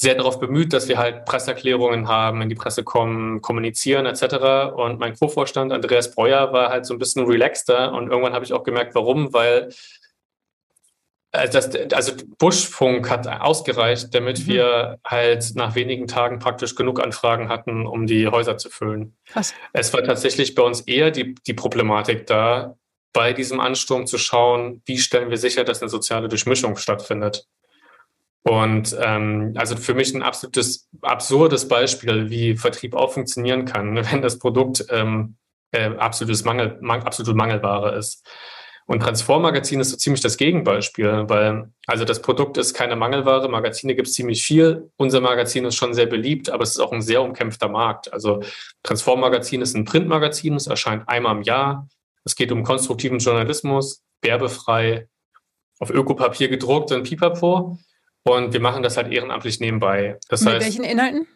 sehr 0.00 0.14
darauf 0.14 0.38
bemüht, 0.38 0.72
dass 0.72 0.86
wir 0.86 0.96
halt 0.96 1.24
Presseerklärungen 1.24 2.06
haben, 2.06 2.40
in 2.40 2.48
die 2.48 2.54
Presse 2.54 2.84
kommen, 2.84 3.42
kommunizieren 3.42 4.06
etc. 4.06 4.72
Und 4.76 5.00
mein 5.00 5.16
Co-Vorstand 5.16 5.72
Andreas 5.72 6.14
Breuer 6.14 6.52
war 6.52 6.70
halt 6.70 6.86
so 6.86 6.94
ein 6.94 7.00
bisschen 7.00 7.26
relaxter 7.26 7.92
und 7.92 8.08
irgendwann 8.08 8.32
habe 8.32 8.44
ich 8.44 8.52
auch 8.52 8.62
gemerkt, 8.62 8.94
warum, 8.94 9.32
weil 9.32 9.70
also, 11.32 11.58
das, 11.58 11.92
also 11.92 12.12
Buschfunk 12.38 13.10
hat 13.10 13.26
ausgereicht, 13.26 14.14
damit 14.14 14.38
mhm. 14.38 14.46
wir 14.46 14.98
halt 15.04 15.56
nach 15.56 15.74
wenigen 15.74 16.06
Tagen 16.06 16.38
praktisch 16.38 16.76
genug 16.76 17.02
Anfragen 17.02 17.48
hatten, 17.48 17.84
um 17.84 18.06
die 18.06 18.28
Häuser 18.28 18.56
zu 18.56 18.70
füllen. 18.70 19.16
Krass. 19.26 19.52
Es 19.72 19.92
war 19.92 20.04
tatsächlich 20.04 20.54
bei 20.54 20.62
uns 20.62 20.82
eher 20.82 21.10
die, 21.10 21.34
die 21.34 21.54
Problematik 21.54 22.26
da, 22.26 22.76
bei 23.12 23.32
diesem 23.32 23.58
Ansturm 23.58 24.06
zu 24.06 24.16
schauen, 24.16 24.80
wie 24.86 24.98
stellen 24.98 25.28
wir 25.28 25.38
sicher, 25.38 25.64
dass 25.64 25.82
eine 25.82 25.88
soziale 25.88 26.28
Durchmischung 26.28 26.76
stattfindet. 26.76 27.48
Und 28.48 28.96
ähm, 28.98 29.52
also 29.56 29.76
für 29.76 29.92
mich 29.92 30.14
ein 30.14 30.22
absolutes 30.22 30.88
absurdes 31.02 31.68
Beispiel, 31.68 32.30
wie 32.30 32.56
Vertrieb 32.56 32.94
auch 32.94 33.12
funktionieren 33.12 33.66
kann, 33.66 33.94
wenn 34.10 34.22
das 34.22 34.38
Produkt 34.38 34.86
ähm, 34.88 35.36
äh, 35.72 35.90
absolutes 35.96 36.44
Mangel, 36.44 36.78
man, 36.80 37.02
absolut 37.02 37.36
Mangelware 37.36 37.94
ist. 37.96 38.26
Und 38.86 39.00
Transform-Magazin 39.00 39.80
ist 39.80 39.90
so 39.90 39.98
ziemlich 39.98 40.22
das 40.22 40.38
Gegenbeispiel, 40.38 41.24
weil 41.28 41.70
also 41.86 42.06
das 42.06 42.22
Produkt 42.22 42.56
ist 42.56 42.72
keine 42.72 42.96
Mangelware, 42.96 43.46
Magazine 43.50 43.94
gibt 43.94 44.08
es 44.08 44.14
ziemlich 44.14 44.42
viel. 44.42 44.90
Unser 44.96 45.20
Magazin 45.20 45.66
ist 45.66 45.76
schon 45.76 45.92
sehr 45.92 46.06
beliebt, 46.06 46.48
aber 46.48 46.62
es 46.62 46.70
ist 46.70 46.80
auch 46.80 46.92
ein 46.92 47.02
sehr 47.02 47.20
umkämpfter 47.20 47.68
Markt. 47.68 48.10
Also 48.14 48.42
Transform-Magazin 48.82 49.60
ist 49.60 49.76
ein 49.76 49.84
Printmagazin, 49.84 50.54
es 50.54 50.68
erscheint 50.68 51.06
einmal 51.06 51.36
im 51.36 51.42
Jahr. 51.42 51.86
Es 52.24 52.34
geht 52.34 52.50
um 52.50 52.62
konstruktiven 52.62 53.18
Journalismus, 53.18 54.02
werbefrei, 54.22 55.06
auf 55.80 55.90
Ökopapier 55.90 56.48
gedruckt 56.48 56.90
und 56.90 57.02
Pipapo. 57.02 57.78
Und 58.24 58.52
wir 58.52 58.60
machen 58.60 58.82
das 58.82 58.96
halt 58.96 59.12
ehrenamtlich 59.12 59.60
nebenbei. 59.60 60.18
Das 60.28 60.42
Mit 60.42 60.54
heißt, 60.54 60.66
welchen 60.66 60.84
Inhalten? 60.84 61.26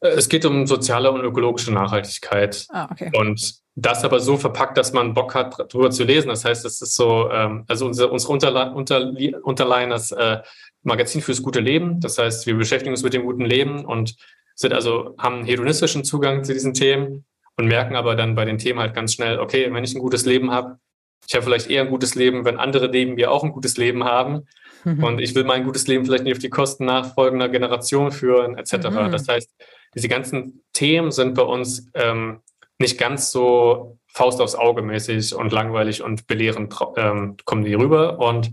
Äh, 0.00 0.08
es 0.08 0.28
geht 0.28 0.44
um 0.44 0.66
soziale 0.66 1.10
und 1.10 1.22
ökologische 1.22 1.72
Nachhaltigkeit. 1.72 2.66
Ah, 2.70 2.88
okay. 2.90 3.10
Und 3.14 3.60
das 3.74 4.04
aber 4.04 4.20
so 4.20 4.36
verpackt, 4.36 4.76
dass 4.76 4.92
man 4.92 5.14
Bock 5.14 5.34
hat, 5.34 5.58
darüber 5.58 5.90
zu 5.90 6.04
lesen. 6.04 6.28
Das 6.28 6.44
heißt, 6.44 6.64
es 6.64 6.80
ist 6.80 6.94
so, 6.94 7.30
ähm, 7.30 7.64
also 7.68 7.86
unsere, 7.86 8.08
unsere 8.08 8.32
Unterle 8.32 8.72
Unter 8.72 9.12
Unterline 9.42 9.90
das 9.90 10.12
äh, 10.12 10.38
Magazin 10.82 11.20
fürs 11.20 11.42
gute 11.42 11.60
Leben. 11.60 12.00
Das 12.00 12.18
heißt, 12.18 12.46
wir 12.46 12.56
beschäftigen 12.56 12.92
uns 12.92 13.02
mit 13.02 13.14
dem 13.14 13.22
guten 13.22 13.44
Leben 13.44 13.84
und 13.84 14.16
sind 14.54 14.74
also, 14.74 15.14
haben 15.18 15.36
einen 15.36 15.44
hedonistischen 15.44 16.04
Zugang 16.04 16.44
zu 16.44 16.52
diesen 16.52 16.74
Themen 16.74 17.24
und 17.56 17.66
merken 17.66 17.96
aber 17.96 18.16
dann 18.16 18.34
bei 18.34 18.44
den 18.44 18.58
Themen 18.58 18.80
halt 18.80 18.94
ganz 18.94 19.14
schnell, 19.14 19.38
okay, 19.38 19.72
wenn 19.72 19.84
ich 19.84 19.94
ein 19.94 20.00
gutes 20.00 20.26
Leben 20.26 20.50
habe, 20.50 20.78
ich 21.26 21.34
habe 21.34 21.44
vielleicht 21.44 21.70
eher 21.70 21.82
ein 21.82 21.90
gutes 21.90 22.14
Leben, 22.14 22.44
wenn 22.44 22.58
andere 22.58 22.88
neben 22.88 23.14
mir 23.14 23.30
auch 23.30 23.44
ein 23.44 23.52
gutes 23.52 23.76
Leben 23.76 24.04
haben. 24.04 24.46
Mhm. 24.84 25.04
Und 25.04 25.20
ich 25.20 25.34
will 25.34 25.44
mein 25.44 25.64
gutes 25.64 25.86
Leben 25.86 26.04
vielleicht 26.04 26.24
nicht 26.24 26.34
auf 26.34 26.38
die 26.38 26.50
Kosten 26.50 26.84
nachfolgender 26.84 27.48
Generation 27.48 28.12
führen, 28.12 28.56
etc. 28.56 28.90
Mhm. 28.90 29.12
Das 29.12 29.28
heißt, 29.28 29.50
diese 29.94 30.08
ganzen 30.08 30.62
Themen 30.72 31.10
sind 31.10 31.34
bei 31.34 31.42
uns 31.42 31.88
ähm, 31.94 32.40
nicht 32.78 32.98
ganz 32.98 33.30
so 33.30 33.98
Faust 34.12 34.40
aufs 34.40 34.54
Auge 34.54 34.82
mäßig 34.82 35.34
und 35.34 35.52
langweilig 35.52 36.02
und 36.02 36.26
belehrend 36.26 36.74
ähm, 36.96 37.36
kommen 37.44 37.64
die 37.64 37.74
rüber. 37.74 38.18
Und 38.18 38.52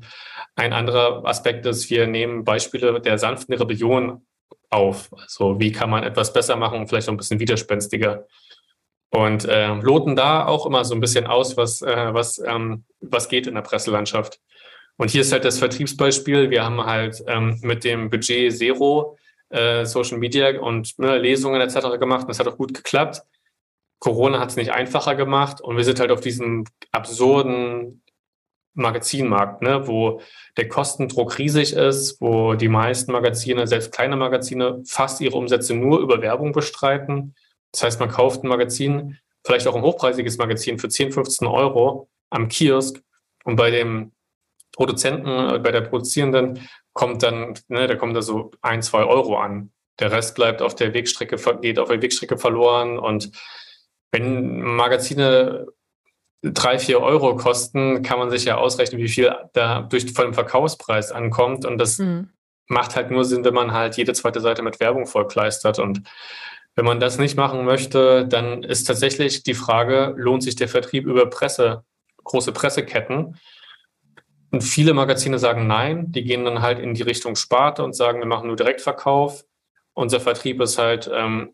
ein 0.55 0.73
anderer 0.73 1.25
Aspekt 1.25 1.65
ist, 1.65 1.89
wir 1.89 2.07
nehmen 2.07 2.43
Beispiele 2.43 2.99
der 3.01 3.17
sanften 3.17 3.55
Rebellion 3.55 4.25
auf. 4.69 5.09
Also 5.13 5.59
wie 5.59 5.71
kann 5.71 5.89
man 5.89 6.03
etwas 6.03 6.33
besser 6.33 6.55
machen 6.55 6.79
und 6.79 6.87
vielleicht 6.87 7.07
noch 7.07 7.13
ein 7.13 7.17
bisschen 7.17 7.39
widerspenstiger. 7.39 8.25
Und 9.09 9.45
äh, 9.45 9.73
loten 9.73 10.15
da 10.15 10.45
auch 10.45 10.65
immer 10.65 10.83
so 10.83 10.93
ein 10.93 10.99
bisschen 10.99 11.27
aus, 11.27 11.55
was, 11.55 11.81
äh, 11.81 12.13
was, 12.13 12.39
ähm, 12.39 12.83
was 12.99 13.29
geht 13.29 13.47
in 13.47 13.55
der 13.55 13.61
Presselandschaft. 13.61 14.41
Und 14.97 15.11
hier 15.11 15.21
ist 15.21 15.31
halt 15.31 15.45
das 15.45 15.59
Vertriebsbeispiel. 15.59 16.49
Wir 16.49 16.63
haben 16.63 16.83
halt 16.83 17.23
ähm, 17.27 17.59
mit 17.61 17.83
dem 17.83 18.09
Budget 18.09 18.57
Zero 18.57 19.17
äh, 19.49 19.85
Social 19.85 20.17
Media 20.17 20.59
und 20.59 20.97
ne, 20.99 21.17
Lesungen 21.17 21.61
etc. 21.61 21.99
gemacht. 21.99 22.27
das 22.27 22.39
hat 22.39 22.47
auch 22.47 22.57
gut 22.57 22.73
geklappt. 22.73 23.21
Corona 23.99 24.39
hat 24.39 24.49
es 24.49 24.55
nicht 24.55 24.71
einfacher 24.71 25.15
gemacht 25.15 25.61
und 25.61 25.77
wir 25.77 25.83
sind 25.83 25.99
halt 25.99 26.11
auf 26.11 26.21
diesem 26.21 26.65
absurden 26.91 28.03
Magazinmarkt, 28.73 29.63
ne, 29.63 29.87
wo 29.87 30.21
der 30.55 30.67
Kostendruck 30.67 31.39
riesig 31.39 31.73
ist, 31.73 32.21
wo 32.21 32.53
die 32.53 32.67
meisten 32.67 33.11
Magazine, 33.11 33.65
selbst 33.65 33.91
kleine 33.91 34.15
Magazine, 34.15 34.83
fast 34.85 35.19
ihre 35.19 35.35
Umsätze 35.35 35.73
nur 35.73 35.99
über 35.99 36.21
Werbung 36.21 36.51
bestreiten. 36.51 37.33
Das 37.71 37.83
heißt, 37.83 37.99
man 37.99 38.09
kauft 38.09 38.43
ein 38.43 38.49
Magazin, 38.49 39.17
vielleicht 39.43 39.67
auch 39.67 39.75
ein 39.75 39.81
hochpreisiges 39.81 40.37
Magazin 40.37 40.77
für 40.77 40.89
10, 40.89 41.11
15 41.11 41.47
Euro 41.47 42.07
am 42.29 42.49
Kiosk 42.49 43.01
und 43.45 43.55
bei 43.55 43.71
dem 43.71 44.11
Produzenten, 44.73 45.27
äh, 45.27 45.59
bei 45.59 45.71
der 45.71 45.81
Produzierenden 45.81 46.67
kommt 46.93 47.23
dann, 47.23 47.53
ne, 47.67 47.87
da 47.87 47.95
kommt 47.95 48.15
da 48.15 48.21
so 48.21 48.51
ein, 48.61 48.81
zwei 48.81 49.03
Euro 49.03 49.37
an. 49.37 49.71
Der 49.99 50.11
Rest 50.11 50.35
bleibt 50.35 50.61
auf 50.61 50.75
der 50.75 50.93
Wegstrecke, 50.93 51.37
geht 51.61 51.79
auf 51.79 51.89
der 51.89 52.01
Wegstrecke 52.01 52.37
verloren 52.37 52.99
und 52.99 53.31
wenn 54.11 54.61
Magazine 54.61 55.67
drei, 56.41 56.79
vier 56.79 57.01
Euro 57.01 57.35
kosten, 57.35 58.03
kann 58.03 58.19
man 58.19 58.29
sich 58.29 58.45
ja 58.45 58.57
ausrechnen, 58.57 59.01
wie 59.01 59.09
viel 59.09 59.35
da 59.53 59.81
durch 59.81 60.11
von 60.13 60.25
dem 60.25 60.33
Verkaufspreis 60.33 61.11
ankommt. 61.11 61.65
Und 61.65 61.77
das 61.77 61.99
mhm. 61.99 62.29
macht 62.67 62.95
halt 62.95 63.11
nur 63.11 63.25
Sinn, 63.25 63.43
wenn 63.43 63.53
man 63.53 63.73
halt 63.73 63.97
jede 63.97 64.13
zweite 64.13 64.39
Seite 64.39 64.61
mit 64.61 64.79
Werbung 64.79 65.07
vollkleistert. 65.07 65.79
Und 65.79 66.03
wenn 66.75 66.85
man 66.85 66.99
das 66.99 67.17
nicht 67.17 67.37
machen 67.37 67.65
möchte, 67.65 68.27
dann 68.27 68.63
ist 68.63 68.85
tatsächlich 68.85 69.43
die 69.43 69.55
Frage, 69.55 70.13
lohnt 70.15 70.43
sich 70.43 70.55
der 70.55 70.69
Vertrieb 70.69 71.05
über 71.05 71.25
Presse, 71.29 71.83
große 72.23 72.51
Presseketten? 72.51 73.37
Und 74.51 74.61
viele 74.61 74.93
Magazine 74.93 75.39
sagen 75.39 75.67
nein, 75.67 76.11
die 76.11 76.23
gehen 76.23 76.45
dann 76.45 76.61
halt 76.61 76.79
in 76.79 76.93
die 76.93 77.03
Richtung 77.03 77.35
Sparte 77.35 77.83
und 77.83 77.95
sagen, 77.95 78.19
wir 78.19 78.27
machen 78.27 78.47
nur 78.47 78.55
Direktverkauf. 78.55 79.43
Unser 79.93 80.19
Vertrieb 80.19 80.61
ist 80.61 80.77
halt 80.77 81.09
ähm, 81.11 81.49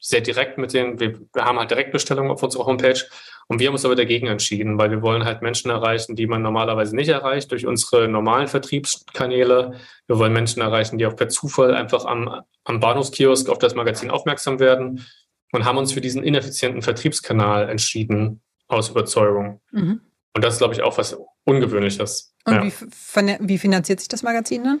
sehr 0.00 0.20
direkt 0.20 0.58
mit 0.58 0.74
den, 0.74 0.98
wir, 0.98 1.20
wir 1.32 1.44
haben 1.44 1.58
halt 1.58 1.70
Direktbestellungen 1.70 2.32
auf 2.32 2.42
unserer 2.42 2.66
Homepage 2.66 3.00
und 3.46 3.60
wir 3.60 3.68
haben 3.68 3.74
uns 3.74 3.84
aber 3.84 3.94
dagegen 3.94 4.26
entschieden, 4.26 4.78
weil 4.78 4.90
wir 4.90 5.00
wollen 5.00 5.24
halt 5.24 5.42
Menschen 5.42 5.70
erreichen, 5.70 6.16
die 6.16 6.26
man 6.26 6.42
normalerweise 6.42 6.94
nicht 6.94 7.08
erreicht 7.08 7.50
durch 7.50 7.66
unsere 7.66 8.08
normalen 8.08 8.48
Vertriebskanäle. 8.48 9.74
Wir 10.06 10.18
wollen 10.18 10.32
Menschen 10.32 10.60
erreichen, 10.60 10.98
die 10.98 11.06
auch 11.06 11.16
per 11.16 11.28
Zufall 11.28 11.72
einfach 11.72 12.04
am, 12.04 12.42
am 12.64 12.80
Bahnhofskiosk 12.80 13.48
auf 13.48 13.58
das 13.58 13.74
Magazin 13.74 14.10
aufmerksam 14.10 14.58
werden 14.58 15.06
und 15.52 15.64
haben 15.64 15.78
uns 15.78 15.92
für 15.92 16.02
diesen 16.02 16.22
ineffizienten 16.22 16.82
Vertriebskanal 16.82 17.70
entschieden 17.70 18.42
aus 18.66 18.90
Überzeugung. 18.90 19.60
Mhm. 19.70 20.02
Und 20.34 20.44
das 20.44 20.54
ist, 20.54 20.58
glaube 20.58 20.74
ich, 20.74 20.82
auch 20.82 20.98
was 20.98 21.16
Ungewöhnliches. 21.44 22.34
Und 22.44 22.54
ja. 22.54 22.64
wie, 22.64 23.48
wie 23.48 23.58
finanziert 23.58 24.00
sich 24.00 24.08
das 24.08 24.22
Magazin 24.22 24.64
dann? 24.64 24.80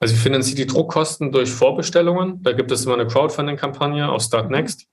Also 0.00 0.14
wir 0.14 0.20
finanzieren 0.20 0.56
die 0.56 0.66
Druckkosten 0.66 1.32
durch 1.32 1.50
Vorbestellungen. 1.50 2.42
Da 2.42 2.52
gibt 2.52 2.70
es 2.70 2.84
immer 2.84 2.94
eine 2.94 3.06
Crowdfunding-Kampagne 3.06 4.08
auf 4.08 4.22
Startnext. 4.22 4.86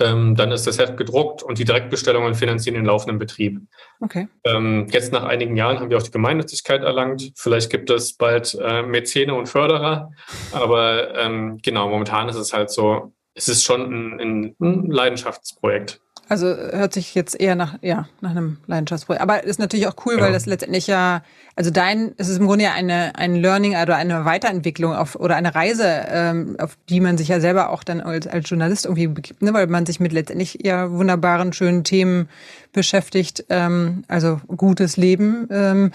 Ähm, 0.00 0.34
dann 0.34 0.50
ist 0.50 0.66
das 0.66 0.78
Heft 0.78 0.96
gedruckt 0.96 1.42
und 1.42 1.58
die 1.58 1.66
Direktbestellungen 1.66 2.34
finanzieren 2.34 2.74
den 2.74 2.86
laufenden 2.86 3.18
Betrieb. 3.18 3.60
Okay. 4.00 4.28
Ähm, 4.44 4.86
jetzt 4.90 5.12
nach 5.12 5.24
einigen 5.24 5.56
Jahren 5.56 5.78
haben 5.78 5.90
wir 5.90 5.98
auch 5.98 6.02
die 6.02 6.10
Gemeinnützigkeit 6.10 6.82
erlangt. 6.82 7.32
Vielleicht 7.36 7.70
gibt 7.70 7.90
es 7.90 8.14
bald 8.14 8.56
äh, 8.58 8.82
Mäzene 8.82 9.34
und 9.34 9.46
Förderer. 9.46 10.10
Aber 10.52 11.14
ähm, 11.16 11.58
genau, 11.62 11.90
momentan 11.90 12.30
ist 12.30 12.36
es 12.36 12.54
halt 12.54 12.70
so, 12.70 13.12
es 13.34 13.48
ist 13.48 13.62
schon 13.62 14.18
ein, 14.20 14.56
ein 14.58 14.90
Leidenschaftsprojekt. 14.90 16.00
Also 16.30 16.46
hört 16.46 16.94
sich 16.94 17.16
jetzt 17.16 17.40
eher 17.40 17.56
nach, 17.56 17.74
ja, 17.82 18.06
nach 18.20 18.30
einem 18.30 18.58
Leidenschaftsprojekt. 18.68 19.20
Aber 19.20 19.42
ist 19.42 19.58
natürlich 19.58 19.88
auch 19.88 19.96
cool, 20.06 20.14
ja. 20.14 20.20
weil 20.20 20.32
das 20.32 20.46
letztendlich 20.46 20.86
ja, 20.86 21.24
also 21.60 21.70
dein, 21.70 22.14
es 22.16 22.30
ist 22.30 22.38
im 22.38 22.46
Grunde 22.46 22.64
ja 22.64 22.72
eine, 22.72 23.14
ein 23.16 23.34
Learning 23.34 23.72
oder 23.76 23.96
eine 23.96 24.24
Weiterentwicklung 24.24 24.94
auf, 24.94 25.14
oder 25.14 25.36
eine 25.36 25.54
Reise, 25.54 25.84
ähm, 26.08 26.56
auf 26.58 26.78
die 26.88 27.00
man 27.00 27.18
sich 27.18 27.28
ja 27.28 27.38
selber 27.38 27.68
auch 27.68 27.84
dann 27.84 28.00
als, 28.00 28.26
als 28.26 28.48
Journalist 28.48 28.86
irgendwie 28.86 29.08
begibt, 29.08 29.42
ne? 29.42 29.52
weil 29.52 29.66
man 29.66 29.84
sich 29.84 30.00
mit 30.00 30.10
letztendlich 30.10 30.60
ja 30.62 30.90
wunderbaren, 30.90 31.52
schönen 31.52 31.84
Themen 31.84 32.30
beschäftigt, 32.72 33.44
ähm, 33.50 34.04
also 34.08 34.40
gutes 34.56 34.96
Leben, 34.96 35.48
ähm, 35.50 35.92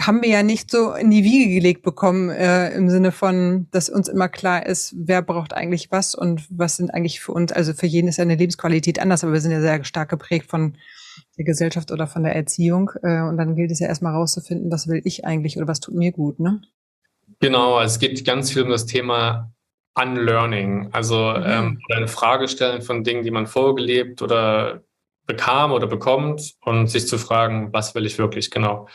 haben 0.00 0.22
wir 0.22 0.28
ja 0.28 0.42
nicht 0.42 0.72
so 0.72 0.92
in 0.94 1.12
die 1.12 1.22
Wiege 1.22 1.54
gelegt 1.54 1.84
bekommen, 1.84 2.30
äh, 2.30 2.70
im 2.70 2.90
Sinne 2.90 3.12
von, 3.12 3.68
dass 3.70 3.88
uns 3.88 4.08
immer 4.08 4.28
klar 4.28 4.66
ist, 4.66 4.92
wer 4.98 5.22
braucht 5.22 5.52
eigentlich 5.52 5.92
was 5.92 6.16
und 6.16 6.42
was 6.50 6.78
sind 6.78 6.92
eigentlich 6.92 7.20
für 7.20 7.30
uns, 7.30 7.52
also 7.52 7.74
für 7.74 7.86
jeden 7.86 8.08
ist 8.08 8.16
ja 8.16 8.22
eine 8.22 8.34
Lebensqualität 8.34 8.98
anders, 8.98 9.22
aber 9.22 9.34
wir 9.34 9.40
sind 9.40 9.52
ja 9.52 9.60
sehr 9.60 9.84
stark 9.84 10.08
geprägt 10.08 10.50
von 10.50 10.74
der 11.36 11.44
Gesellschaft 11.44 11.90
oder 11.90 12.06
von 12.06 12.22
der 12.22 12.34
Erziehung. 12.34 12.90
Äh, 13.02 13.22
und 13.22 13.36
dann 13.36 13.56
gilt 13.56 13.70
es 13.70 13.80
ja 13.80 13.88
erstmal 13.88 14.14
rauszufinden, 14.14 14.70
was 14.70 14.88
will 14.88 15.00
ich 15.04 15.24
eigentlich 15.24 15.56
oder 15.56 15.68
was 15.68 15.80
tut 15.80 15.94
mir 15.94 16.12
gut, 16.12 16.40
ne? 16.40 16.60
Genau, 17.40 17.76
also 17.76 17.94
es 17.94 17.98
geht 17.98 18.24
ganz 18.24 18.52
viel 18.52 18.62
um 18.62 18.70
das 18.70 18.86
Thema 18.86 19.52
Unlearning, 19.94 20.90
also 20.92 21.34
mhm. 21.36 21.44
ähm, 21.46 21.80
eine 21.90 22.08
Frage 22.08 22.48
stellen 22.48 22.82
von 22.82 23.02
Dingen, 23.02 23.24
die 23.24 23.30
man 23.30 23.46
vorgelebt 23.46 24.22
oder 24.22 24.82
bekam 25.26 25.72
oder 25.72 25.86
bekommt 25.86 26.54
und 26.60 26.88
sich 26.88 27.08
zu 27.08 27.18
fragen, 27.18 27.72
was 27.72 27.94
will 27.94 28.06
ich 28.06 28.18
wirklich 28.18 28.50
genau? 28.50 28.88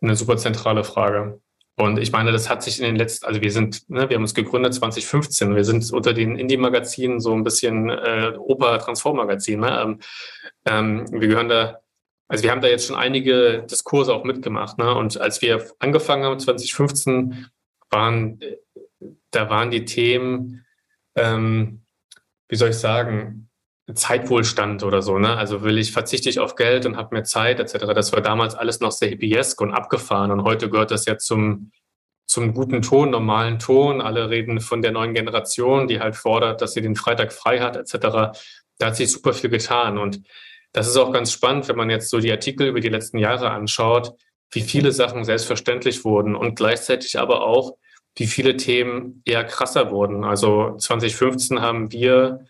Eine 0.00 0.16
super 0.16 0.36
zentrale 0.36 0.84
Frage. 0.84 1.40
Und 1.78 1.98
ich 1.98 2.10
meine, 2.10 2.32
das 2.32 2.48
hat 2.48 2.62
sich 2.62 2.78
in 2.78 2.86
den 2.86 2.96
letzten, 2.96 3.26
also 3.26 3.42
wir 3.42 3.52
sind, 3.52 3.88
ne, 3.90 4.08
wir 4.08 4.16
haben 4.16 4.22
uns 4.22 4.34
gegründet 4.34 4.74
2015. 4.74 5.54
Wir 5.54 5.64
sind 5.64 5.92
unter 5.92 6.14
den 6.14 6.36
Indie-Magazinen 6.36 7.20
so 7.20 7.34
ein 7.34 7.44
bisschen 7.44 7.90
äh, 7.90 8.32
Oper-Transform-Magazin. 8.38 9.60
Ne? 9.60 9.80
Ähm, 9.82 10.00
ähm, 10.64 11.06
wir 11.12 11.28
gehören 11.28 11.50
da, 11.50 11.80
also 12.28 12.42
wir 12.42 12.50
haben 12.50 12.62
da 12.62 12.68
jetzt 12.68 12.86
schon 12.86 12.96
einige 12.96 13.66
Diskurse 13.70 14.14
auch 14.14 14.24
mitgemacht. 14.24 14.78
Ne? 14.78 14.94
Und 14.94 15.20
als 15.20 15.42
wir 15.42 15.66
angefangen 15.78 16.24
haben 16.24 16.40
2015, 16.40 17.50
waren, 17.90 18.40
da 19.30 19.50
waren 19.50 19.70
die 19.70 19.84
Themen, 19.84 20.64
ähm, 21.14 21.82
wie 22.48 22.56
soll 22.56 22.70
ich 22.70 22.78
sagen, 22.78 23.50
Zeitwohlstand 23.94 24.82
oder 24.82 25.00
so, 25.00 25.18
ne? 25.18 25.36
Also 25.36 25.62
will 25.62 25.78
ich, 25.78 25.92
verzichte 25.92 26.28
ich 26.28 26.40
auf 26.40 26.56
Geld 26.56 26.86
und 26.86 26.96
habe 26.96 27.14
mehr 27.14 27.24
Zeit 27.24 27.60
etc. 27.60 27.94
Das 27.94 28.12
war 28.12 28.20
damals 28.20 28.54
alles 28.54 28.80
noch 28.80 28.90
sehr 28.90 29.08
hippiesk 29.08 29.60
und 29.60 29.72
abgefahren 29.72 30.32
und 30.32 30.42
heute 30.42 30.68
gehört 30.68 30.90
das 30.90 31.06
ja 31.06 31.18
zum, 31.18 31.70
zum 32.26 32.52
guten 32.52 32.82
Ton, 32.82 33.10
normalen 33.10 33.60
Ton. 33.60 34.00
Alle 34.00 34.28
reden 34.28 34.60
von 34.60 34.82
der 34.82 34.90
neuen 34.90 35.14
Generation, 35.14 35.86
die 35.86 36.00
halt 36.00 36.16
fordert, 36.16 36.60
dass 36.62 36.72
sie 36.72 36.82
den 36.82 36.96
Freitag 36.96 37.32
frei 37.32 37.60
hat 37.60 37.76
etc. 37.76 38.36
Da 38.78 38.86
hat 38.86 38.96
sich 38.96 39.12
super 39.12 39.32
viel 39.32 39.50
getan 39.50 39.98
und 39.98 40.20
das 40.72 40.88
ist 40.88 40.96
auch 40.96 41.12
ganz 41.12 41.32
spannend, 41.32 41.68
wenn 41.68 41.76
man 41.76 41.88
jetzt 41.88 42.10
so 42.10 42.18
die 42.18 42.30
Artikel 42.30 42.66
über 42.66 42.80
die 42.80 42.88
letzten 42.88 43.18
Jahre 43.18 43.50
anschaut, 43.50 44.12
wie 44.50 44.60
viele 44.60 44.92
Sachen 44.92 45.24
selbstverständlich 45.24 46.04
wurden 46.04 46.34
und 46.34 46.56
gleichzeitig 46.56 47.18
aber 47.18 47.42
auch, 47.46 47.76
wie 48.16 48.26
viele 48.26 48.56
Themen 48.56 49.22
eher 49.24 49.44
krasser 49.44 49.90
wurden. 49.90 50.24
Also 50.24 50.76
2015 50.76 51.60
haben 51.60 51.92
wir 51.92 52.46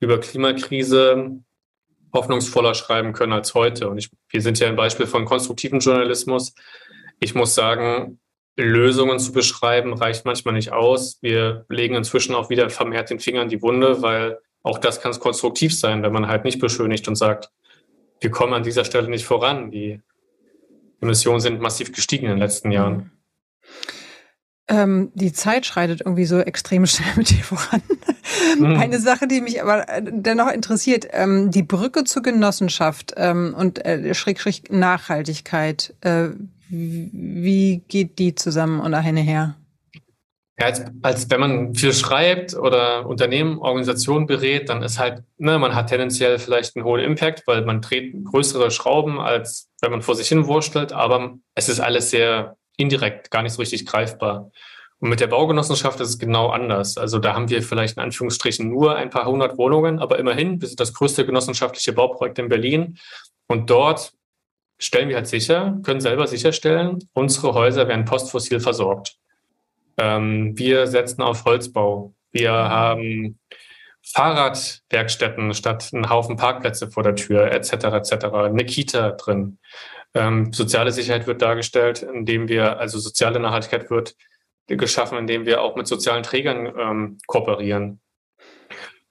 über 0.00 0.18
Klimakrise 0.18 1.40
hoffnungsvoller 2.12 2.74
schreiben 2.74 3.12
können 3.12 3.32
als 3.32 3.54
heute. 3.54 3.88
Und 3.88 3.98
ich, 3.98 4.10
wir 4.28 4.42
sind 4.42 4.58
ja 4.58 4.68
ein 4.68 4.76
Beispiel 4.76 5.06
von 5.06 5.24
konstruktivem 5.24 5.80
Journalismus. 5.80 6.54
Ich 7.20 7.34
muss 7.34 7.54
sagen, 7.54 8.18
Lösungen 8.56 9.18
zu 9.18 9.32
beschreiben 9.32 9.92
reicht 9.92 10.24
manchmal 10.24 10.54
nicht 10.54 10.72
aus. 10.72 11.18
Wir 11.20 11.66
legen 11.68 11.94
inzwischen 11.94 12.34
auch 12.34 12.48
wieder 12.48 12.70
vermehrt 12.70 13.10
den 13.10 13.20
Finger 13.20 13.42
in 13.42 13.48
die 13.48 13.62
Wunde, 13.62 14.02
weil 14.02 14.38
auch 14.62 14.78
das 14.78 15.00
kann 15.00 15.12
konstruktiv 15.18 15.78
sein, 15.78 16.02
wenn 16.02 16.12
man 16.12 16.26
halt 16.26 16.44
nicht 16.44 16.58
beschönigt 16.58 17.06
und 17.06 17.16
sagt, 17.16 17.50
wir 18.20 18.30
kommen 18.30 18.54
an 18.54 18.62
dieser 18.62 18.84
Stelle 18.84 19.08
nicht 19.08 19.26
voran. 19.26 19.70
Die 19.70 20.00
Emissionen 21.00 21.40
sind 21.40 21.60
massiv 21.60 21.92
gestiegen 21.92 22.24
in 22.24 22.32
den 22.32 22.38
letzten 22.38 22.72
Jahren. 22.72 23.12
Ähm, 24.68 25.12
die 25.14 25.32
Zeit 25.32 25.64
schreitet 25.64 26.00
irgendwie 26.00 26.24
so 26.24 26.40
extrem 26.40 26.86
schnell 26.86 27.14
mit 27.16 27.30
dir 27.30 27.44
voran. 27.44 27.82
Mhm. 28.58 28.76
Eine 28.76 28.98
Sache, 28.98 29.28
die 29.28 29.40
mich 29.40 29.62
aber 29.62 29.88
äh, 29.88 30.02
dennoch 30.04 30.50
interessiert, 30.50 31.06
ähm, 31.12 31.50
die 31.50 31.62
Brücke 31.62 32.04
zur 32.04 32.22
Genossenschaft 32.22 33.14
ähm, 33.16 33.54
und 33.56 33.84
äh, 33.84 34.14
Schräg, 34.14 34.40
Schräg 34.40 34.72
Nachhaltigkeit, 34.72 35.94
äh, 36.00 36.28
wie 36.68 37.82
geht 37.86 38.18
die 38.18 38.34
zusammen 38.34 38.80
oder 38.80 38.98
eine 38.98 39.20
her? 39.20 39.56
Ja, 40.58 40.66
als, 40.66 40.82
als 41.02 41.30
wenn 41.30 41.40
man 41.40 41.74
viel 41.74 41.92
schreibt 41.92 42.54
oder 42.54 43.06
Unternehmen, 43.06 43.58
Organisationen 43.58 44.26
berät, 44.26 44.70
dann 44.70 44.82
ist 44.82 44.98
halt, 44.98 45.22
ne, 45.36 45.58
man 45.58 45.74
hat 45.74 45.90
tendenziell 45.90 46.38
vielleicht 46.38 46.76
einen 46.76 46.84
hohen 46.86 47.00
Impact, 47.00 47.46
weil 47.46 47.64
man 47.64 47.82
dreht 47.82 48.14
größere 48.24 48.70
Schrauben, 48.70 49.20
als 49.20 49.68
wenn 49.82 49.90
man 49.90 50.02
vor 50.02 50.14
sich 50.14 50.28
hin 50.28 50.46
wurstelt, 50.46 50.92
aber 50.92 51.34
es 51.54 51.68
ist 51.68 51.80
alles 51.80 52.10
sehr 52.10 52.56
indirekt, 52.76 53.30
gar 53.30 53.42
nicht 53.42 53.52
so 53.52 53.62
richtig 53.62 53.86
greifbar. 53.86 54.50
Und 54.98 55.10
mit 55.10 55.20
der 55.20 55.26
Baugenossenschaft 55.26 56.00
ist 56.00 56.08
es 56.08 56.18
genau 56.18 56.48
anders. 56.48 56.96
Also 56.96 57.18
da 57.18 57.34
haben 57.34 57.50
wir 57.50 57.62
vielleicht 57.62 57.96
in 57.96 58.02
Anführungsstrichen 58.02 58.68
nur 58.68 58.96
ein 58.96 59.10
paar 59.10 59.26
hundert 59.26 59.58
Wohnungen, 59.58 59.98
aber 59.98 60.18
immerhin, 60.18 60.60
wir 60.60 60.68
sind 60.68 60.80
das 60.80 60.94
größte 60.94 61.26
genossenschaftliche 61.26 61.92
Bauprojekt 61.92 62.38
in 62.38 62.48
Berlin. 62.48 62.98
Und 63.46 63.68
dort 63.68 64.12
stellen 64.78 65.08
wir 65.08 65.16
halt 65.16 65.26
sicher, 65.26 65.78
können 65.82 66.00
selber 66.00 66.26
sicherstellen, 66.26 66.98
unsere 67.12 67.54
Häuser 67.54 67.88
werden 67.88 68.04
postfossil 68.04 68.60
versorgt. 68.60 69.16
Ähm, 69.98 70.56
wir 70.58 70.86
setzen 70.86 71.22
auf 71.22 71.44
Holzbau. 71.44 72.14
Wir 72.32 72.52
haben 72.52 73.38
Fahrradwerkstätten 74.02 75.52
statt 75.54 75.90
einen 75.92 76.08
Haufen 76.08 76.36
Parkplätze 76.36 76.90
vor 76.90 77.02
der 77.02 77.16
Tür, 77.16 77.50
etc., 77.50 77.72
etc., 77.72 78.26
eine 78.26 78.64
Kita 78.64 79.10
drin. 79.12 79.58
Ähm, 80.16 80.52
soziale 80.52 80.92
Sicherheit 80.92 81.26
wird 81.26 81.42
dargestellt, 81.42 82.02
indem 82.02 82.48
wir, 82.48 82.78
also 82.80 82.98
soziale 82.98 83.38
Nachhaltigkeit 83.38 83.90
wird 83.90 84.14
geschaffen, 84.66 85.18
indem 85.18 85.46
wir 85.46 85.60
auch 85.60 85.76
mit 85.76 85.86
sozialen 85.86 86.22
Trägern 86.22 86.72
ähm, 86.78 87.18
kooperieren. 87.26 88.00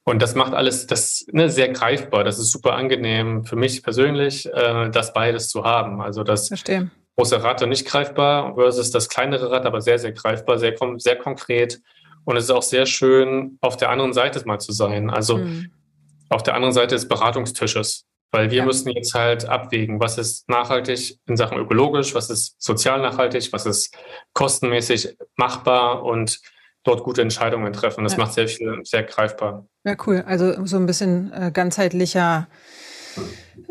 Und 0.03 0.21
das 0.21 0.35
macht 0.35 0.53
alles 0.53 0.87
das 0.87 1.25
ne, 1.31 1.49
sehr 1.49 1.69
greifbar. 1.69 2.23
Das 2.23 2.37
ist 2.37 2.51
super 2.51 2.73
angenehm 2.73 3.43
für 3.43 3.55
mich 3.55 3.81
persönlich, 3.81 4.45
äh, 4.45 4.89
das 4.89 5.13
beides 5.13 5.49
zu 5.49 5.63
haben. 5.63 6.01
Also 6.01 6.23
das 6.23 6.47
Verstehe. 6.47 6.91
große 7.17 7.41
Rad 7.43 7.63
und 7.63 7.69
nicht 7.69 7.87
greifbar 7.87 8.55
versus 8.55 8.91
das 8.91 9.09
kleinere 9.09 9.51
Rad, 9.51 9.65
aber 9.65 9.81
sehr, 9.81 9.97
sehr 9.97 10.11
greifbar, 10.11 10.59
sehr, 10.59 10.75
sehr 10.97 11.15
konkret. 11.15 11.81
Und 12.23 12.37
es 12.37 12.45
ist 12.45 12.51
auch 12.51 12.63
sehr 12.63 12.85
schön, 12.85 13.57
auf 13.61 13.77
der 13.77 13.89
anderen 13.89 14.13
Seite 14.13 14.41
mal 14.45 14.59
zu 14.59 14.71
sein. 14.71 15.09
Also 15.09 15.37
mhm. 15.37 15.71
auf 16.29 16.43
der 16.43 16.55
anderen 16.55 16.73
Seite 16.73 16.95
des 16.95 17.07
Beratungstisches. 17.07 18.05
Weil 18.35 18.51
wir 18.51 18.57
ja. 18.59 18.65
müssen 18.65 18.89
jetzt 18.89 19.13
halt 19.13 19.45
abwägen, 19.45 19.99
was 20.01 20.17
ist 20.17 20.49
nachhaltig 20.49 21.17
in 21.25 21.37
Sachen 21.37 21.57
ökologisch, 21.57 22.13
was 22.13 22.29
ist 22.29 22.61
sozial 22.61 23.01
nachhaltig, 23.01 23.53
was 23.53 23.65
ist 23.65 23.95
kostenmäßig 24.33 25.15
machbar 25.37 26.03
und 26.03 26.41
dort 26.83 27.03
gute 27.03 27.21
Entscheidungen 27.21 27.71
treffen. 27.71 28.03
Das 28.03 28.13
ja. 28.13 28.19
macht 28.19 28.33
sehr 28.33 28.49
viel, 28.49 28.81
sehr 28.83 29.03
greifbar. 29.03 29.65
Ja, 29.85 29.95
cool. 30.05 30.23
Also 30.27 30.65
so 30.65 30.75
ein 30.75 30.85
bisschen 30.85 31.31
äh, 31.31 31.51
ganzheitlicher 31.53 32.47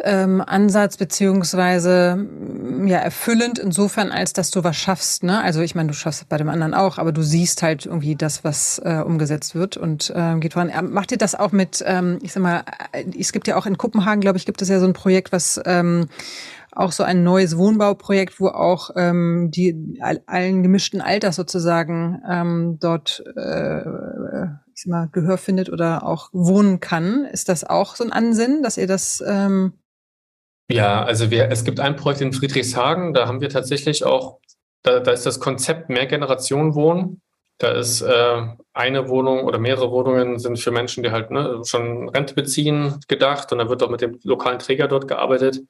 ähm, 0.03 0.43
Ansatz 0.45 0.97
beziehungsweise 0.97 2.17
mm, 2.17 2.87
ja 2.87 2.99
erfüllend 2.99 3.59
insofern, 3.59 4.11
als 4.11 4.33
dass 4.33 4.51
du 4.51 4.65
was 4.65 4.77
schaffst. 4.77 5.23
Ne? 5.23 5.41
Also 5.41 5.61
ich 5.61 5.75
meine, 5.75 5.89
du 5.89 5.95
schaffst 5.95 6.29
bei 6.29 6.37
dem 6.37 6.49
anderen 6.49 6.75
auch, 6.75 6.99
aber 6.99 7.13
du 7.13 7.23
siehst 7.23 7.63
halt 7.63 7.87
irgendwie 7.87 8.17
das, 8.17 8.45
was 8.45 8.81
äh, 8.85 9.03
umgesetzt 9.05 9.55
wird 9.55 9.77
und 9.77 10.13
äh, 10.15 10.39
geht 10.39 10.55
voran. 10.55 10.71
Ähm, 10.75 10.93
macht 10.93 11.13
ihr 11.13 11.19
das 11.19 11.35
auch 11.35 11.53
mit? 11.53 11.83
Ähm, 11.87 12.19
ich 12.23 12.33
sag 12.33 12.43
mal, 12.43 12.65
äh, 12.93 13.05
es 13.19 13.33
gibt 13.33 13.47
ja 13.47 13.57
auch 13.57 13.67
in 13.67 13.79
Kopenhagen, 13.79 14.21
glaube 14.21 14.39
ich, 14.39 14.47
gibt 14.47 14.63
es 14.63 14.69
ja 14.69 14.81
so 14.81 14.87
ein 14.87 14.93
Projekt, 14.93 15.33
was 15.33 15.61
ähm, 15.65 16.09
auch 16.73 16.93
so 16.93 17.05
ein 17.05 17.23
neues 17.23 17.57
Wohnbauprojekt, 17.57 18.41
wo 18.41 18.49
auch 18.49 18.91
ähm, 18.97 19.51
die 19.53 20.01
allen 20.27 20.63
gemischten 20.63 21.01
Alters 21.01 21.37
sozusagen 21.37 22.21
ähm, 22.29 22.79
dort 22.81 23.23
äh, 23.37 23.83
ich 24.77 24.87
mal, 24.87 25.09
Gehör 25.13 25.39
findet 25.39 25.71
oder 25.71 26.05
auch 26.05 26.31
wohnen 26.33 26.81
kann. 26.81 27.25
Ist 27.25 27.49
das 27.49 27.65
auch 27.65 27.97
so 27.97 28.05
ein 28.05 28.13
Ansinnen, 28.13 28.63
dass 28.63 28.77
ihr 28.77 28.87
das 28.87 29.23
ähm 29.27 29.75
ja, 30.71 31.05
also 31.05 31.31
wir, 31.31 31.51
es 31.51 31.65
gibt 31.65 31.79
ein 31.79 31.97
Projekt 31.97 32.23
in 32.23 32.33
Friedrichshagen, 32.33 33.13
da 33.13 33.27
haben 33.27 33.41
wir 33.41 33.51
tatsächlich 33.51 34.05
auch, 34.05 34.41
da, 34.83 35.01
da 35.01 35.13
ist 35.13 35.27
das 35.27 35.41
Konzept 35.41 35.91
Mehrgenerationen-Wohnen. 35.91 37.21
Da 37.59 37.71
ist 37.71 38.01
äh, 38.03 38.43
eine 38.73 39.09
Wohnung 39.09 39.45
oder 39.45 39.59
mehrere 39.59 39.91
Wohnungen 39.93 40.39
sind 40.41 40.59
für 40.59 40.73
Menschen, 40.73 41.05
die 41.05 41.13
halt 41.13 41.31
ne, 41.31 41.61
schon 41.65 42.09
Rente 42.09 42.35
beziehen, 42.35 42.99
gedacht. 43.07 43.53
Und 43.53 43.59
da 43.59 43.69
wird 43.69 43.83
auch 43.83 43.91
mit 43.91 44.01
dem 44.01 44.19
lokalen 44.25 44.59
Träger 44.59 44.89
dort 44.89 45.07
gearbeitet. 45.07 45.61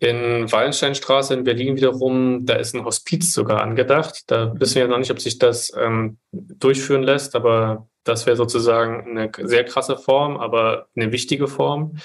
In 0.00 0.50
Wallensteinstraße 0.50 1.34
in 1.34 1.44
Berlin 1.44 1.76
wiederum, 1.76 2.44
da 2.44 2.54
ist 2.54 2.74
ein 2.74 2.84
Hospiz 2.84 3.32
sogar 3.32 3.62
angedacht. 3.62 4.24
Da 4.26 4.52
wissen 4.58 4.76
wir 4.76 4.82
ja 4.82 4.88
noch 4.88 4.98
nicht, 4.98 5.10
ob 5.10 5.20
sich 5.20 5.38
das 5.38 5.72
ähm, 5.78 6.18
durchführen 6.32 7.02
lässt, 7.02 7.36
aber 7.36 7.88
das 8.02 8.26
wäre 8.26 8.36
sozusagen 8.36 9.18
eine 9.18 9.30
sehr 9.48 9.64
krasse 9.64 9.96
Form, 9.96 10.36
aber 10.36 10.88
eine 10.96 11.12
wichtige 11.12 11.48
Form. 11.48 11.96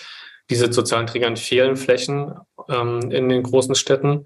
Diese 0.50 0.72
sozialen 0.72 1.08
Trägern 1.08 1.36
fehlen 1.36 1.76
Flächen 1.76 2.34
ähm, 2.70 3.12
in 3.12 3.28
den 3.30 3.44
großen 3.44 3.76
Städten. 3.76 4.26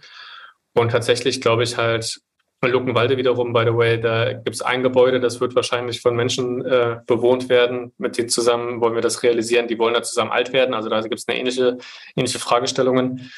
Und 0.76 0.91
tatsächlich 0.91 1.41
glaube 1.41 1.63
ich 1.63 1.78
halt, 1.78 2.21
Luckenwalde 2.62 3.17
wiederum, 3.17 3.52
by 3.52 3.63
the 3.65 3.76
way, 3.76 3.99
da 3.99 4.34
gibt 4.34 4.56
es 4.56 4.62
ein 4.62 4.84
Gebäude, 4.84 5.19
das 5.19 5.41
wird 5.41 5.56
wahrscheinlich 5.56 6.02
von 6.02 6.15
Menschen 6.15 6.65
äh, 6.65 6.97
bewohnt 7.06 7.49
werden. 7.49 7.93
Mit 7.97 8.17
denen 8.17 8.30
zusammen 8.30 8.80
wollen 8.82 8.95
wir 8.95 9.02
das 9.02 9.23
realisieren. 9.23 9.67
Die 9.67 9.78
wollen 9.78 9.93
da 9.93 10.02
zusammen 10.02 10.32
alt 10.32 10.54
werden. 10.54 10.73
Also 10.73 10.89
da 10.89 11.02
gibt 11.02 11.15
es 11.15 11.28
eine 11.28 11.38
ähnliche, 11.38 11.78
ähnliche 12.15 12.39
Fragestellungen. 12.39 13.30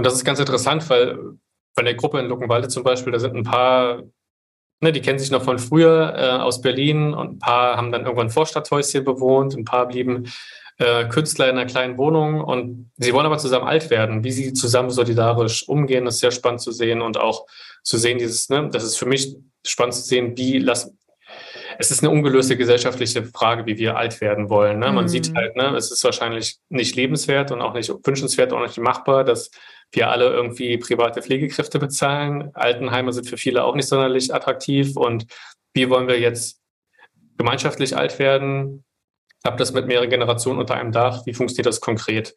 Und 0.00 0.06
das 0.06 0.14
ist 0.14 0.24
ganz 0.24 0.38
interessant, 0.38 0.88
weil 0.88 1.18
bei 1.74 1.82
der 1.82 1.92
Gruppe 1.92 2.20
in 2.20 2.26
Luckenwalde 2.26 2.68
zum 2.68 2.82
Beispiel, 2.82 3.12
da 3.12 3.18
sind 3.18 3.36
ein 3.36 3.42
paar, 3.42 4.02
ne, 4.80 4.92
die 4.92 5.02
kennen 5.02 5.18
sich 5.18 5.30
noch 5.30 5.42
von 5.42 5.58
früher 5.58 6.14
äh, 6.16 6.40
aus 6.40 6.62
Berlin 6.62 7.12
und 7.12 7.32
ein 7.32 7.38
paar 7.38 7.76
haben 7.76 7.92
dann 7.92 8.06
irgendwann 8.06 8.30
Vorstadthäuschen 8.30 9.04
bewohnt, 9.04 9.54
ein 9.54 9.66
paar 9.66 9.88
blieben 9.88 10.32
äh, 10.78 11.04
Künstler 11.04 11.50
in 11.50 11.58
einer 11.58 11.66
kleinen 11.66 11.98
Wohnung 11.98 12.40
und 12.40 12.90
sie 12.96 13.12
wollen 13.12 13.26
aber 13.26 13.36
zusammen 13.36 13.68
alt 13.68 13.90
werden. 13.90 14.24
Wie 14.24 14.32
sie 14.32 14.54
zusammen 14.54 14.88
solidarisch 14.88 15.68
umgehen, 15.68 16.06
ist 16.06 16.20
sehr 16.20 16.30
spannend 16.30 16.62
zu 16.62 16.72
sehen 16.72 17.02
und 17.02 17.18
auch 17.18 17.44
zu 17.82 17.98
sehen, 17.98 18.16
dieses, 18.16 18.48
ne, 18.48 18.70
das 18.72 18.84
ist 18.84 18.96
für 18.96 19.04
mich 19.04 19.36
spannend 19.66 19.92
zu 19.96 20.00
sehen, 20.00 20.34
wie 20.38 20.60
lassen, 20.60 20.98
es 21.80 21.90
ist 21.90 22.02
eine 22.02 22.10
ungelöste 22.10 22.58
gesellschaftliche 22.58 23.24
Frage, 23.24 23.64
wie 23.64 23.78
wir 23.78 23.96
alt 23.96 24.20
werden 24.20 24.50
wollen. 24.50 24.80
Ne? 24.80 24.92
Man 24.92 25.06
mm. 25.06 25.08
sieht 25.08 25.34
halt, 25.34 25.56
ne, 25.56 25.74
es 25.74 25.90
ist 25.90 26.04
wahrscheinlich 26.04 26.58
nicht 26.68 26.94
lebenswert 26.94 27.52
und 27.52 27.62
auch 27.62 27.72
nicht 27.72 27.90
wünschenswert, 28.04 28.52
auch 28.52 28.60
nicht 28.60 28.76
machbar, 28.76 29.24
dass 29.24 29.50
wir 29.90 30.10
alle 30.10 30.26
irgendwie 30.26 30.76
private 30.76 31.22
Pflegekräfte 31.22 31.78
bezahlen. 31.78 32.50
Altenheime 32.52 33.14
sind 33.14 33.26
für 33.26 33.38
viele 33.38 33.64
auch 33.64 33.74
nicht 33.74 33.88
sonderlich 33.88 34.32
attraktiv. 34.34 34.94
Und 34.94 35.24
wie 35.72 35.88
wollen 35.88 36.06
wir 36.06 36.20
jetzt 36.20 36.60
gemeinschaftlich 37.38 37.96
alt 37.96 38.18
werden? 38.18 38.84
Habt 39.42 39.58
das 39.58 39.72
mit 39.72 39.86
mehreren 39.86 40.10
Generationen 40.10 40.60
unter 40.60 40.74
einem 40.74 40.92
Dach? 40.92 41.24
Wie 41.24 41.32
funktioniert 41.32 41.66
das 41.66 41.80
konkret? 41.80 42.36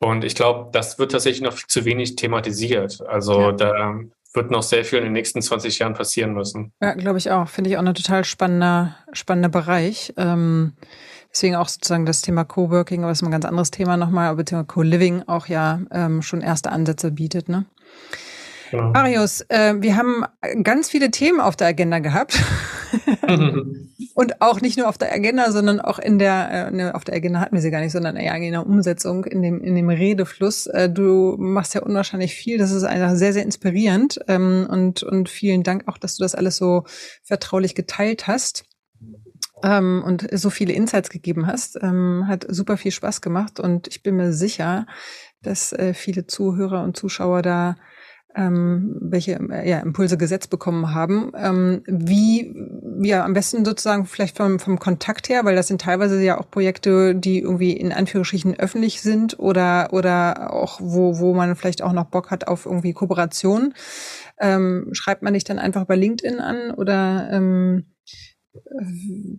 Und 0.00 0.24
ich 0.24 0.34
glaube, 0.34 0.70
das 0.72 0.98
wird 0.98 1.12
tatsächlich 1.12 1.42
noch 1.42 1.52
viel 1.52 1.68
zu 1.68 1.84
wenig 1.84 2.16
thematisiert. 2.16 3.00
Also 3.06 3.40
ja. 3.40 3.52
da 3.52 4.00
wird 4.34 4.50
noch 4.50 4.62
sehr 4.62 4.84
viel 4.84 4.98
in 4.98 5.04
den 5.04 5.12
nächsten 5.12 5.40
20 5.40 5.78
Jahren 5.78 5.94
passieren 5.94 6.34
müssen. 6.34 6.72
Ja, 6.82 6.94
glaube 6.94 7.18
ich 7.18 7.30
auch. 7.30 7.48
Finde 7.48 7.70
ich 7.70 7.76
auch 7.76 7.82
ein 7.82 7.94
total 7.94 8.24
spannender, 8.24 8.96
spannender 9.12 9.48
Bereich. 9.48 10.12
Ähm, 10.16 10.74
Deswegen 11.34 11.56
auch 11.56 11.68
sozusagen 11.68 12.06
das 12.06 12.22
Thema 12.22 12.44
Coworking, 12.44 13.00
aber 13.00 13.10
das 13.10 13.20
ist 13.20 13.26
ein 13.26 13.32
ganz 13.32 13.44
anderes 13.44 13.72
Thema 13.72 13.96
nochmal, 13.96 14.28
aber 14.28 14.44
Thema 14.44 14.62
Co-Living 14.62 15.24
auch 15.26 15.48
ja 15.48 15.80
ähm, 15.90 16.22
schon 16.22 16.42
erste 16.42 16.70
Ansätze 16.70 17.10
bietet. 17.10 17.48
Ne? 17.48 17.64
Genau. 18.70 18.90
Marius, 18.90 19.42
äh, 19.48 19.74
wir 19.78 19.96
haben 19.96 20.24
ganz 20.62 20.90
viele 20.90 21.10
Themen 21.10 21.40
auf 21.40 21.56
der 21.56 21.68
Agenda 21.68 21.98
gehabt. 21.98 22.42
Und 24.14 24.40
auch 24.40 24.60
nicht 24.60 24.78
nur 24.78 24.88
auf 24.88 24.98
der 24.98 25.12
Agenda, 25.12 25.50
sondern 25.50 25.80
auch 25.80 25.98
in 25.98 26.18
der, 26.18 26.68
äh, 26.68 26.70
ne, 26.70 26.94
auf 26.94 27.04
der 27.04 27.16
Agenda 27.16 27.40
hatten 27.40 27.54
wir 27.54 27.60
sie 27.60 27.70
gar 27.70 27.80
nicht, 27.80 27.92
sondern 27.92 28.16
eher 28.16 28.34
in 28.36 28.52
der 28.52 28.66
Umsetzung, 28.66 29.24
in 29.24 29.42
dem, 29.42 29.60
in 29.60 29.74
dem 29.74 29.88
Redefluss. 29.88 30.66
Äh, 30.66 30.88
du 30.88 31.36
machst 31.38 31.74
ja 31.74 31.82
unwahrscheinlich 31.82 32.34
viel. 32.34 32.58
Das 32.58 32.70
ist 32.70 32.84
einfach 32.84 33.16
sehr, 33.16 33.32
sehr 33.32 33.42
inspirierend. 33.42 34.20
Ähm, 34.28 34.66
und, 34.70 35.02
und 35.02 35.28
vielen 35.28 35.62
Dank 35.62 35.88
auch, 35.88 35.98
dass 35.98 36.16
du 36.16 36.22
das 36.22 36.34
alles 36.34 36.56
so 36.56 36.84
vertraulich 37.22 37.74
geteilt 37.74 38.28
hast 38.28 38.64
ähm, 39.64 40.02
und 40.04 40.26
so 40.32 40.50
viele 40.50 40.72
Insights 40.72 41.10
gegeben 41.10 41.46
hast. 41.46 41.78
Ähm, 41.82 42.24
hat 42.28 42.46
super 42.48 42.76
viel 42.76 42.92
Spaß 42.92 43.20
gemacht 43.20 43.58
und 43.58 43.88
ich 43.88 44.02
bin 44.02 44.16
mir 44.16 44.32
sicher, 44.32 44.86
dass 45.42 45.72
äh, 45.72 45.94
viele 45.94 46.26
Zuhörer 46.26 46.82
und 46.82 46.96
Zuschauer 46.96 47.42
da 47.42 47.76
ähm, 48.34 48.96
welche 49.00 49.38
äh, 49.50 49.68
ja, 49.68 49.78
Impulse 49.80 50.18
gesetzt 50.18 50.50
bekommen 50.50 50.94
haben. 50.94 51.32
Ähm, 51.36 51.82
wie, 51.86 52.54
ja, 53.02 53.24
am 53.24 53.32
besten 53.32 53.64
sozusagen 53.64 54.06
vielleicht 54.06 54.36
vom, 54.36 54.58
vom 54.58 54.78
Kontakt 54.78 55.28
her, 55.28 55.44
weil 55.44 55.54
das 55.54 55.68
sind 55.68 55.80
teilweise 55.80 56.22
ja 56.22 56.38
auch 56.38 56.50
Projekte, 56.50 57.14
die 57.14 57.40
irgendwie 57.40 57.72
in 57.72 57.92
Anführungsstrichen 57.92 58.58
öffentlich 58.58 59.02
sind 59.02 59.38
oder, 59.38 59.92
oder 59.92 60.52
auch, 60.52 60.80
wo, 60.82 61.18
wo 61.18 61.34
man 61.34 61.56
vielleicht 61.56 61.82
auch 61.82 61.92
noch 61.92 62.06
Bock 62.06 62.30
hat 62.30 62.48
auf 62.48 62.66
irgendwie 62.66 62.92
Kooperation. 62.92 63.74
Ähm, 64.38 64.88
schreibt 64.92 65.22
man 65.22 65.34
dich 65.34 65.44
dann 65.44 65.58
einfach 65.58 65.84
bei 65.84 65.94
LinkedIn 65.94 66.40
an 66.40 66.72
oder 66.72 67.28
ähm, 67.30 67.86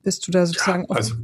bist 0.03 0.27
du 0.27 0.31
da 0.31 0.45
sozusagen? 0.45 0.85
Ja, 0.89 0.95
also, 0.95 1.15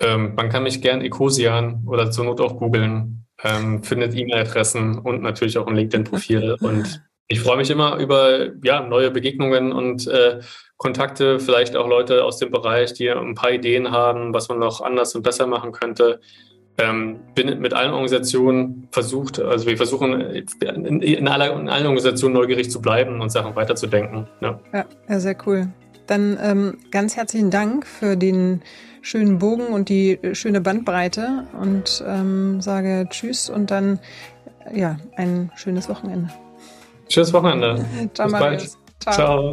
ähm, 0.00 0.34
man 0.36 0.48
kann 0.48 0.62
mich 0.62 0.80
gern 0.80 1.00
Ecosian 1.00 1.84
oder 1.86 2.10
zur 2.10 2.24
Not 2.24 2.40
auch 2.40 2.58
googeln 2.58 3.25
ähm, 3.42 3.82
findet 3.82 4.14
E-Mail-Adressen 4.14 4.98
und 4.98 5.22
natürlich 5.22 5.58
auch 5.58 5.66
ein 5.66 5.76
LinkedIn-Profil. 5.76 6.56
Und 6.60 7.02
ich 7.28 7.40
freue 7.40 7.56
mich 7.56 7.70
immer 7.70 7.96
über 7.96 8.48
ja, 8.62 8.80
neue 8.80 9.10
Begegnungen 9.10 9.72
und 9.72 10.06
äh, 10.06 10.38
Kontakte, 10.76 11.40
vielleicht 11.40 11.74
auch 11.74 11.88
Leute 11.88 12.24
aus 12.24 12.38
dem 12.38 12.50
Bereich, 12.52 12.92
die 12.92 13.10
ein 13.10 13.34
paar 13.34 13.50
Ideen 13.50 13.90
haben, 13.90 14.32
was 14.32 14.48
man 14.48 14.60
noch 14.60 14.80
anders 14.80 15.12
und 15.16 15.22
besser 15.22 15.48
machen 15.48 15.72
könnte. 15.72 16.20
Ähm, 16.78 17.18
bin 17.34 17.58
mit 17.58 17.72
allen 17.72 17.90
Organisationen 17.90 18.86
versucht, 18.92 19.40
also 19.40 19.66
wir 19.66 19.76
versuchen 19.78 20.20
in, 20.20 21.00
in, 21.00 21.26
aller, 21.26 21.58
in 21.58 21.68
allen 21.70 21.86
Organisationen 21.86 22.34
neugierig 22.34 22.70
zu 22.70 22.80
bleiben 22.82 23.20
und 23.20 23.30
Sachen 23.30 23.56
weiterzudenken. 23.56 24.28
Ja, 24.40 24.60
ja 25.08 25.18
sehr 25.18 25.36
cool. 25.46 25.68
Dann 26.06 26.38
ähm, 26.40 26.78
ganz 26.90 27.16
herzlichen 27.16 27.50
Dank 27.50 27.86
für 27.86 28.16
den 28.16 28.62
schönen 29.06 29.38
Bogen 29.38 29.68
und 29.68 29.88
die 29.88 30.12
äh, 30.12 30.34
schöne 30.34 30.60
Bandbreite 30.60 31.46
und 31.60 32.04
ähm, 32.06 32.60
sage 32.60 33.06
Tschüss 33.08 33.48
und 33.48 33.70
dann 33.70 34.00
ja 34.74 34.96
ein 35.14 35.52
schönes 35.54 35.88
Wochenende. 35.88 36.30
Schönes 37.08 37.32
Wochenende. 37.32 37.84
Ciao, 38.14 38.28
Bis 38.28 38.38
bald. 38.38 38.70
Ciao. 38.98 39.52